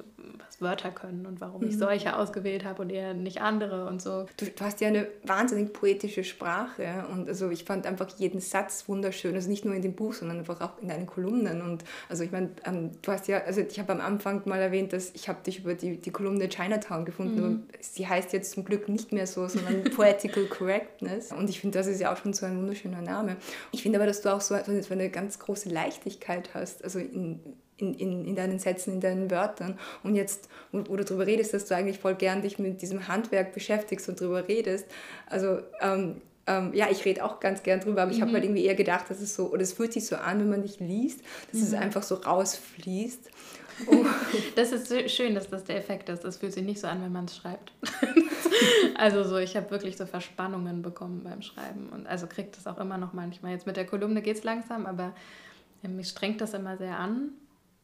[0.43, 1.69] was Wörter können und warum mhm.
[1.69, 4.25] ich solche ausgewählt habe und eher nicht andere und so.
[4.37, 8.85] Du, du, hast ja eine wahnsinnig poetische Sprache und also ich fand einfach jeden Satz
[8.87, 12.23] wunderschön, also nicht nur in dem Buch, sondern einfach auch in deinen Kolumnen und also
[12.23, 15.29] ich meine, ähm, du hast ja, also ich habe am Anfang mal erwähnt, dass ich
[15.29, 17.43] habe dich über die, die Kolumne Chinatown gefunden, mhm.
[17.43, 21.77] aber sie heißt jetzt zum Glück nicht mehr so, sondern Poetical Correctness und ich finde,
[21.77, 23.37] das ist ja auch schon so ein wunderschöner Name.
[23.71, 27.39] Ich finde aber, dass du auch so eine ganz große Leichtigkeit hast, also in,
[27.77, 29.77] in, in, in deinen Sätzen, in deinen Wörtern.
[30.03, 33.07] Und jetzt, wo, wo du darüber redest, dass du eigentlich voll gern dich mit diesem
[33.07, 34.85] Handwerk beschäftigst und darüber redest.
[35.29, 38.17] Also ähm, ähm, ja, ich rede auch ganz gern drüber, aber mhm.
[38.17, 40.39] ich habe halt irgendwie eher gedacht, dass es so, oder es fühlt sich so an,
[40.39, 41.21] wenn man dich liest,
[41.51, 41.67] dass mhm.
[41.67, 43.29] es einfach so rausfließt.
[43.87, 44.05] Oh.
[44.55, 46.23] Das ist schön, dass das der Effekt ist.
[46.23, 47.73] Das fühlt sich nicht so an, wenn man es schreibt.
[48.95, 52.77] also so, ich habe wirklich so Verspannungen bekommen beim Schreiben und also kriegt das auch
[52.77, 53.53] immer noch manchmal.
[53.53, 55.15] Jetzt mit der Kolumne geht es langsam, aber
[55.81, 57.31] mich strengt das immer sehr an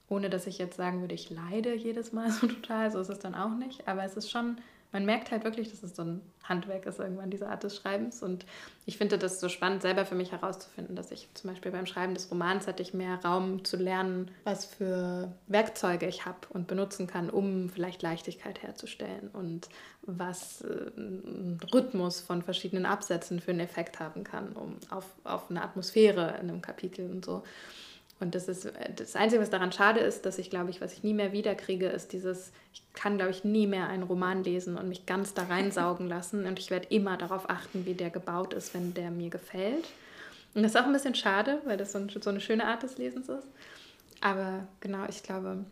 [0.10, 3.20] ohne dass ich jetzt sagen würde, ich leide jedes Mal so total, so ist es
[3.20, 3.88] dann auch nicht.
[3.88, 4.58] Aber es ist schon
[4.92, 8.24] man merkt halt wirklich, dass es so ein Handwerk ist, irgendwann diese Art des Schreibens.
[8.24, 8.46] Und
[8.88, 12.16] ich finde das so spannend, selber für mich herauszufinden, dass ich zum Beispiel beim Schreiben
[12.16, 17.06] des Romans hatte ich mehr Raum zu lernen, was für Werkzeuge ich habe und benutzen
[17.06, 19.70] kann, um vielleicht Leichtigkeit herzustellen und
[20.02, 20.92] was äh,
[21.72, 26.50] Rhythmus von verschiedenen Absätzen für einen Effekt haben kann, um auf, auf eine Atmosphäre in
[26.50, 27.44] einem Kapitel und so.
[28.20, 31.04] Und das ist das Einzige, was daran schade ist, dass ich, glaube ich, was ich
[31.04, 34.90] nie mehr wiederkriege, ist dieses, ich kann, glaube ich, nie mehr einen Roman lesen und
[34.90, 36.46] mich ganz da reinsaugen lassen.
[36.46, 39.88] Und ich werde immer darauf achten, wie der gebaut ist, wenn der mir gefällt.
[40.54, 42.84] Und das ist auch ein bisschen schade, weil das so, ein, so eine schöne Art
[42.84, 43.48] des Lesens ist.
[44.20, 45.64] Aber genau, ich glaube,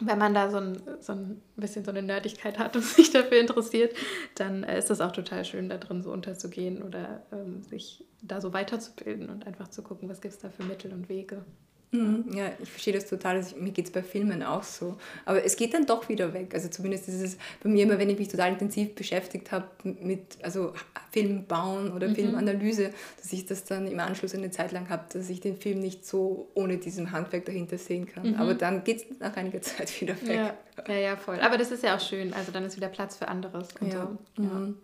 [0.00, 3.38] wenn man da so ein, so ein bisschen so eine Nerdigkeit hat und sich dafür
[3.40, 3.94] interessiert,
[4.34, 8.52] dann ist das auch total schön, da drin so unterzugehen oder ähm, sich da so
[8.52, 11.44] weiterzubilden und einfach zu gucken, was gibt es da für Mittel und Wege.
[11.92, 12.24] Mhm.
[12.34, 13.36] Ja, ich verstehe das total.
[13.36, 14.96] Also mir geht es bei Filmen auch so.
[15.24, 16.52] Aber es geht dann doch wieder weg.
[16.54, 20.38] Also zumindest ist es bei mir immer, wenn ich mich total intensiv beschäftigt habe mit
[20.42, 20.72] also
[21.12, 22.14] Film bauen oder mhm.
[22.14, 25.80] Filmanalyse, dass ich das dann im Anschluss eine Zeit lang habe, dass ich den Film
[25.80, 28.30] nicht so ohne diesem Handwerk dahinter sehen kann.
[28.30, 28.34] Mhm.
[28.36, 30.36] Aber dann geht es nach einiger Zeit wieder weg.
[30.36, 30.54] Ja.
[30.88, 31.40] ja, ja, voll.
[31.40, 32.32] Aber das ist ja auch schön.
[32.32, 33.68] Also dann ist wieder Platz für anderes.
[33.80, 34.08] Und ja.
[34.36, 34.42] So.
[34.42, 34.48] ja.
[34.48, 34.76] Mhm.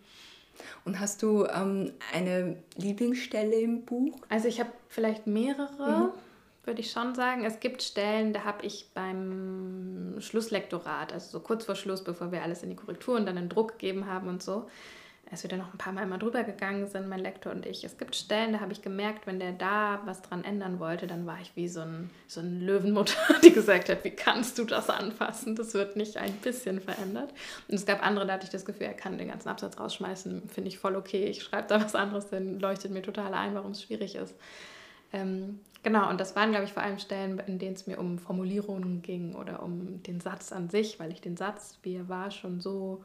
[0.84, 4.18] Und hast du ähm, eine Lieblingsstelle im Buch?
[4.28, 6.12] Also ich habe vielleicht mehrere.
[6.64, 7.44] Würde ich schon sagen.
[7.44, 12.42] Es gibt Stellen, da habe ich beim Schlusslektorat, also so kurz vor Schluss, bevor wir
[12.42, 14.68] alles in die Korrektur und dann in Druck gegeben haben und so,
[15.28, 17.82] als wir da noch ein paar Mal mal drüber gegangen sind, mein Lektor und ich.
[17.82, 21.26] Es gibt Stellen, da habe ich gemerkt, wenn der da was dran ändern wollte, dann
[21.26, 24.88] war ich wie so ein, so ein Löwenmutter, die gesagt hat, wie kannst du das
[24.88, 25.56] anfassen?
[25.56, 27.32] Das wird nicht ein bisschen verändert.
[27.66, 30.48] Und es gab andere, da hatte ich das Gefühl, er kann den ganzen Absatz rausschmeißen,
[30.48, 31.24] finde ich voll okay.
[31.24, 34.36] Ich schreibe da was anderes, dann leuchtet mir total ein, warum es schwierig ist.
[35.12, 38.18] Ähm, Genau, und das waren, glaube ich, vor allem Stellen, in denen es mir um
[38.18, 42.30] Formulierungen ging oder um den Satz an sich, weil ich den Satz, wie er war,
[42.30, 43.04] schon so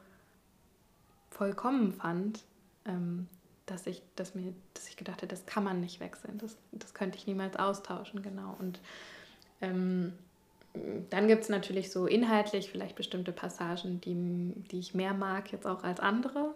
[1.31, 2.43] vollkommen fand,
[2.85, 3.27] ähm,
[3.65, 6.93] dass, ich, dass, mir, dass ich gedacht habe, das kann man nicht wechseln, das, das
[6.93, 8.55] könnte ich niemals austauschen, genau.
[8.59, 8.79] Und
[9.61, 10.13] ähm,
[11.09, 15.65] dann gibt es natürlich so inhaltlich vielleicht bestimmte Passagen, die, die ich mehr mag jetzt
[15.65, 16.53] auch als andere.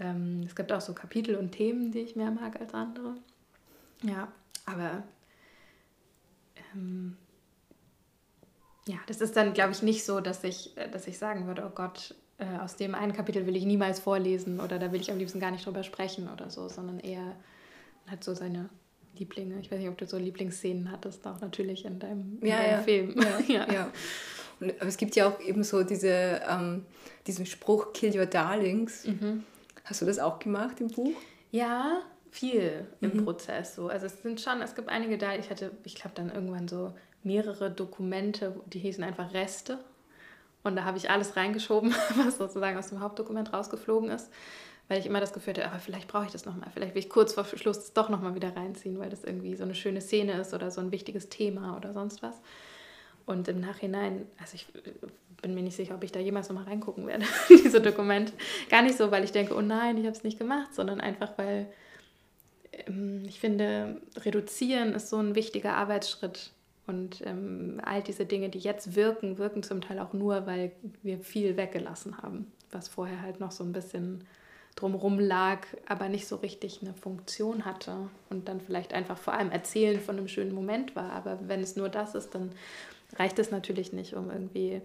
[0.00, 3.14] Ähm, es gibt auch so Kapitel und Themen, die ich mehr mag als andere.
[4.02, 4.28] Ja,
[4.68, 5.02] aber
[6.74, 7.16] ähm,
[8.86, 11.64] ja, das ist dann, glaube ich, nicht so, dass ich, äh, dass ich sagen würde,
[11.66, 15.10] oh Gott, äh, aus dem einen Kapitel will ich niemals vorlesen oder da will ich
[15.10, 17.36] am liebsten gar nicht drüber sprechen oder so, sondern eher
[18.06, 18.68] hat so seine
[19.16, 19.58] Lieblinge.
[19.60, 22.70] Ich weiß nicht, ob du so Lieblingsszenen hattest, auch natürlich in deinem, in ja, deinem
[22.70, 22.82] ja.
[22.82, 23.14] Film.
[23.20, 23.72] Ja, ja.
[23.72, 23.92] ja.
[24.60, 26.84] Und, aber es gibt ja auch eben so diese, ähm,
[27.26, 29.06] diesen Spruch, kill your darlings.
[29.06, 29.44] Mhm.
[29.84, 31.16] Hast du das auch gemacht im Buch?
[31.50, 33.24] Ja, viel im mhm.
[33.24, 33.74] Prozess.
[33.74, 33.88] So.
[33.88, 36.92] Also es sind schon, es gibt einige da, ich hatte, ich glaube dann irgendwann so
[37.22, 39.78] mehrere Dokumente, die hießen einfach Reste.
[40.64, 44.30] Und da habe ich alles reingeschoben, was sozusagen aus dem Hauptdokument rausgeflogen ist,
[44.88, 46.68] weil ich immer das Gefühl hatte, aber vielleicht brauche ich das nochmal.
[46.72, 49.64] Vielleicht will ich kurz vor Schluss das doch nochmal wieder reinziehen, weil das irgendwie so
[49.64, 52.34] eine schöne Szene ist oder so ein wichtiges Thema oder sonst was.
[53.24, 54.66] Und im Nachhinein, also ich
[55.42, 58.32] bin mir nicht sicher, ob ich da jemals nochmal reingucken werde, diese Dokumente.
[58.70, 61.36] Gar nicht so, weil ich denke, oh nein, ich habe es nicht gemacht, sondern einfach,
[61.36, 61.66] weil
[63.26, 66.52] ich finde, reduzieren ist so ein wichtiger Arbeitsschritt.
[66.86, 70.72] Und ähm, all diese Dinge, die jetzt wirken, wirken zum Teil auch nur, weil
[71.02, 74.24] wir viel weggelassen haben, was vorher halt noch so ein bisschen
[74.74, 79.50] drumherum lag, aber nicht so richtig eine Funktion hatte und dann vielleicht einfach vor allem
[79.50, 81.12] erzählen von einem schönen Moment war.
[81.12, 82.52] Aber wenn es nur das ist, dann
[83.16, 84.80] reicht es natürlich nicht, um irgendwie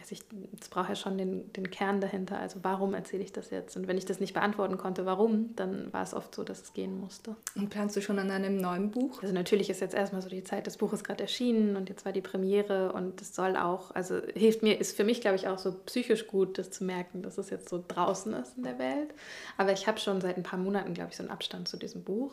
[0.00, 0.22] also ich,
[0.60, 2.38] es braucht ja schon den, den Kern dahinter.
[2.38, 3.76] Also warum erzähle ich das jetzt?
[3.76, 6.72] Und wenn ich das nicht beantworten konnte, warum, dann war es oft so, dass es
[6.72, 7.36] gehen musste.
[7.54, 9.22] Und planst du schon an einem neuen Buch?
[9.22, 12.04] Also natürlich ist jetzt erstmal so die Zeit, das Buch ist gerade erschienen und jetzt
[12.04, 15.48] war die Premiere und es soll auch, also hilft mir, ist für mich, glaube ich,
[15.48, 18.78] auch so psychisch gut, das zu merken, dass es jetzt so draußen ist in der
[18.78, 19.14] Welt.
[19.56, 22.02] Aber ich habe schon seit ein paar Monaten, glaube ich, so einen Abstand zu diesem
[22.02, 22.32] Buch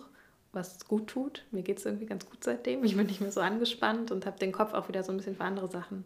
[0.54, 1.46] was gut tut.
[1.52, 2.84] Mir geht es irgendwie ganz gut seitdem.
[2.84, 5.38] Ich bin nicht mehr so angespannt und habe den Kopf auch wieder so ein bisschen
[5.38, 6.04] für andere Sachen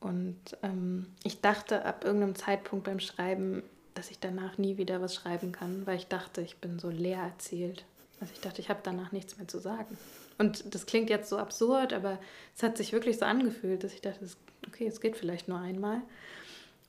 [0.00, 3.62] und ähm, ich dachte ab irgendeinem Zeitpunkt beim Schreiben,
[3.94, 7.18] dass ich danach nie wieder was schreiben kann, weil ich dachte, ich bin so leer
[7.18, 7.84] erzählt.
[8.20, 9.98] Also ich dachte, ich habe danach nichts mehr zu sagen.
[10.38, 12.18] Und das klingt jetzt so absurd, aber
[12.56, 14.24] es hat sich wirklich so angefühlt, dass ich dachte,
[14.68, 16.00] okay, es geht vielleicht nur einmal.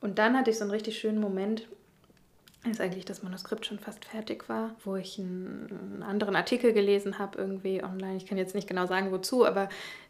[0.02, 1.68] Und dann hatte ich so einen richtig schönen Moment,
[2.64, 7.38] als eigentlich das Manuskript schon fast fertig war, wo ich einen, anderen Artikel gelesen habe,
[7.38, 8.18] irgendwie online.
[8.18, 9.70] Ich kann jetzt nicht genau sagen, wozu, aber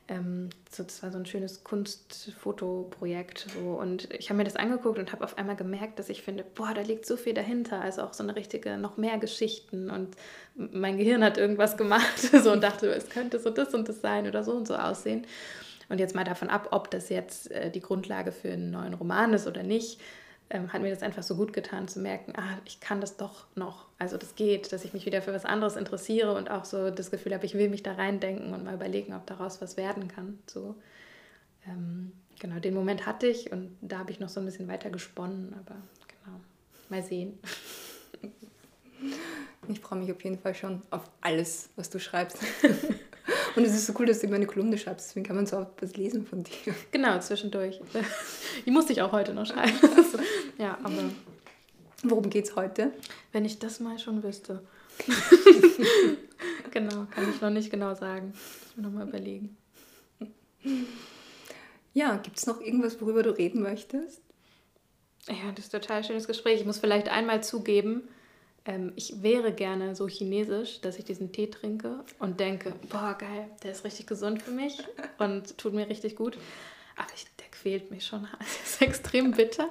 [0.09, 3.47] ähm, so, das war so ein schönes Kunstfotoprojekt.
[3.53, 3.71] So.
[3.79, 6.73] Und ich habe mir das angeguckt und habe auf einmal gemerkt, dass ich finde, boah,
[6.73, 7.79] da liegt so viel dahinter.
[7.79, 9.89] Also auch so eine richtige, noch mehr Geschichten.
[9.89, 10.15] Und
[10.55, 14.27] mein Gehirn hat irgendwas gemacht so, und dachte, es könnte so das und das sein
[14.27, 15.25] oder so und so aussehen.
[15.89, 19.33] Und jetzt mal davon ab, ob das jetzt äh, die Grundlage für einen neuen Roman
[19.33, 19.99] ist oder nicht,
[20.49, 23.45] ähm, hat mir das einfach so gut getan zu merken, ah, ich kann das doch
[23.55, 23.85] noch.
[23.99, 27.11] Also das geht, dass ich mich wieder für was anderes interessiere und auch so das
[27.11, 30.39] Gefühl habe, ich will mich da reindenken und mal überlegen, ob daraus was werden kann.
[30.47, 30.75] So,
[31.67, 34.89] ähm, genau, den Moment hatte ich und da habe ich noch so ein bisschen weiter
[34.89, 35.75] gesponnen, aber
[36.07, 36.39] genau,
[36.89, 37.37] mal sehen.
[39.67, 42.39] Ich freue mich auf jeden Fall schon auf alles, was du schreibst.
[43.55, 45.57] Und es ist so cool, dass du immer eine Kolumne schreibst, deswegen kann man so
[45.57, 46.73] oft was lesen von dir.
[46.91, 47.79] Genau, zwischendurch.
[48.65, 49.73] Die musste ich auch heute noch schreiben.
[50.57, 51.03] ja, aber.
[52.03, 52.93] Worum geht es heute?
[53.33, 54.61] Wenn ich das mal schon wüsste.
[56.71, 58.33] genau, kann ich noch nicht genau sagen.
[58.69, 59.57] Ich mir nochmal überlegen.
[61.93, 64.21] Ja, gibt es noch irgendwas, worüber du reden möchtest?
[65.27, 66.61] Ja, das ist ein total schönes Gespräch.
[66.61, 68.07] Ich muss vielleicht einmal zugeben,
[68.69, 73.49] ähm, ich wäre gerne so chinesisch, dass ich diesen Tee trinke und denke, boah, geil,
[73.63, 74.77] der ist richtig gesund für mich
[75.17, 76.37] und tut mir richtig gut.
[76.95, 78.27] Aber ich, der quält mich schon.
[78.39, 79.69] Es ist extrem bitter.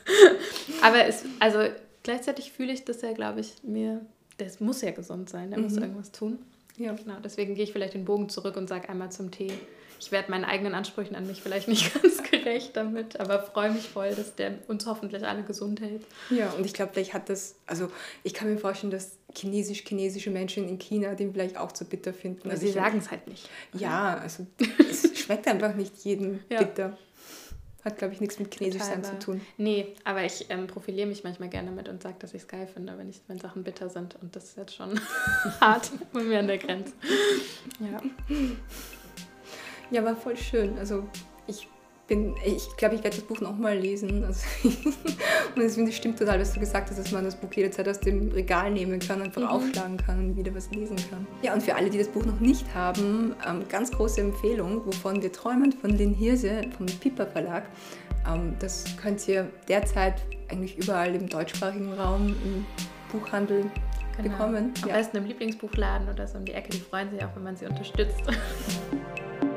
[0.82, 1.60] Aber es, also
[2.02, 4.04] gleichzeitig fühle ich das ja, glaube ich, mir,
[4.36, 5.64] das muss ja gesund sein, der mhm.
[5.64, 6.38] muss irgendwas tun.
[6.76, 6.92] Ja.
[6.92, 9.52] Genau, deswegen gehe ich vielleicht den Bogen zurück und sage einmal zum Tee
[10.00, 13.88] ich werde meinen eigenen Ansprüchen an mich vielleicht nicht ganz gerecht damit, aber freue mich
[13.88, 16.02] voll, dass der uns hoffentlich alle gesund hält.
[16.30, 17.90] Ja, und ich glaube, vielleicht hat das, also
[18.22, 22.50] ich kann mir vorstellen, dass chinesisch-chinesische Menschen in China den vielleicht auch zu bitter finden.
[22.50, 23.48] Also sie sagen es halt nicht.
[23.74, 24.46] Ja, also
[24.90, 26.60] es schmeckt einfach nicht jedem ja.
[26.60, 26.96] bitter.
[27.84, 29.40] Hat, glaube ich, nichts mit Chinesisch sein zu tun.
[29.56, 32.66] Nee, aber ich ähm, profiliere mich manchmal gerne mit und sage, dass ich es geil
[32.66, 34.16] finde, wenn, ich, wenn Sachen bitter sind.
[34.20, 35.00] Und das ist jetzt schon
[35.60, 36.92] hart bei mir an der Grenze.
[37.78, 38.02] Ja.
[39.90, 40.78] Ja, war voll schön.
[40.78, 41.04] Also
[41.46, 41.68] ich
[42.10, 44.24] bin, ich glaube, ich werde das Buch nochmal lesen.
[44.30, 44.46] Also
[45.56, 47.88] und es finde ich stimmt total, was du gesagt hast, dass man das Buch jederzeit
[47.88, 49.48] aus dem Regal nehmen kann, einfach mhm.
[49.48, 51.26] aufschlagen kann und wieder was lesen kann.
[51.42, 55.22] Ja, und für alle, die das Buch noch nicht haben, ähm, ganz große Empfehlung, wovon
[55.22, 57.64] wir träumen, von Lynn Hirse vom Piper Verlag.
[58.28, 62.66] Ähm, das könnt ihr derzeit eigentlich überall im deutschsprachigen Raum im
[63.12, 63.64] Buchhandel
[64.16, 64.28] genau.
[64.30, 64.72] bekommen.
[64.82, 64.96] Am ja.
[64.96, 66.70] besten im Lieblingsbuchladen oder so um die Ecke.
[66.70, 68.22] Die freuen sich auch, wenn man sie unterstützt.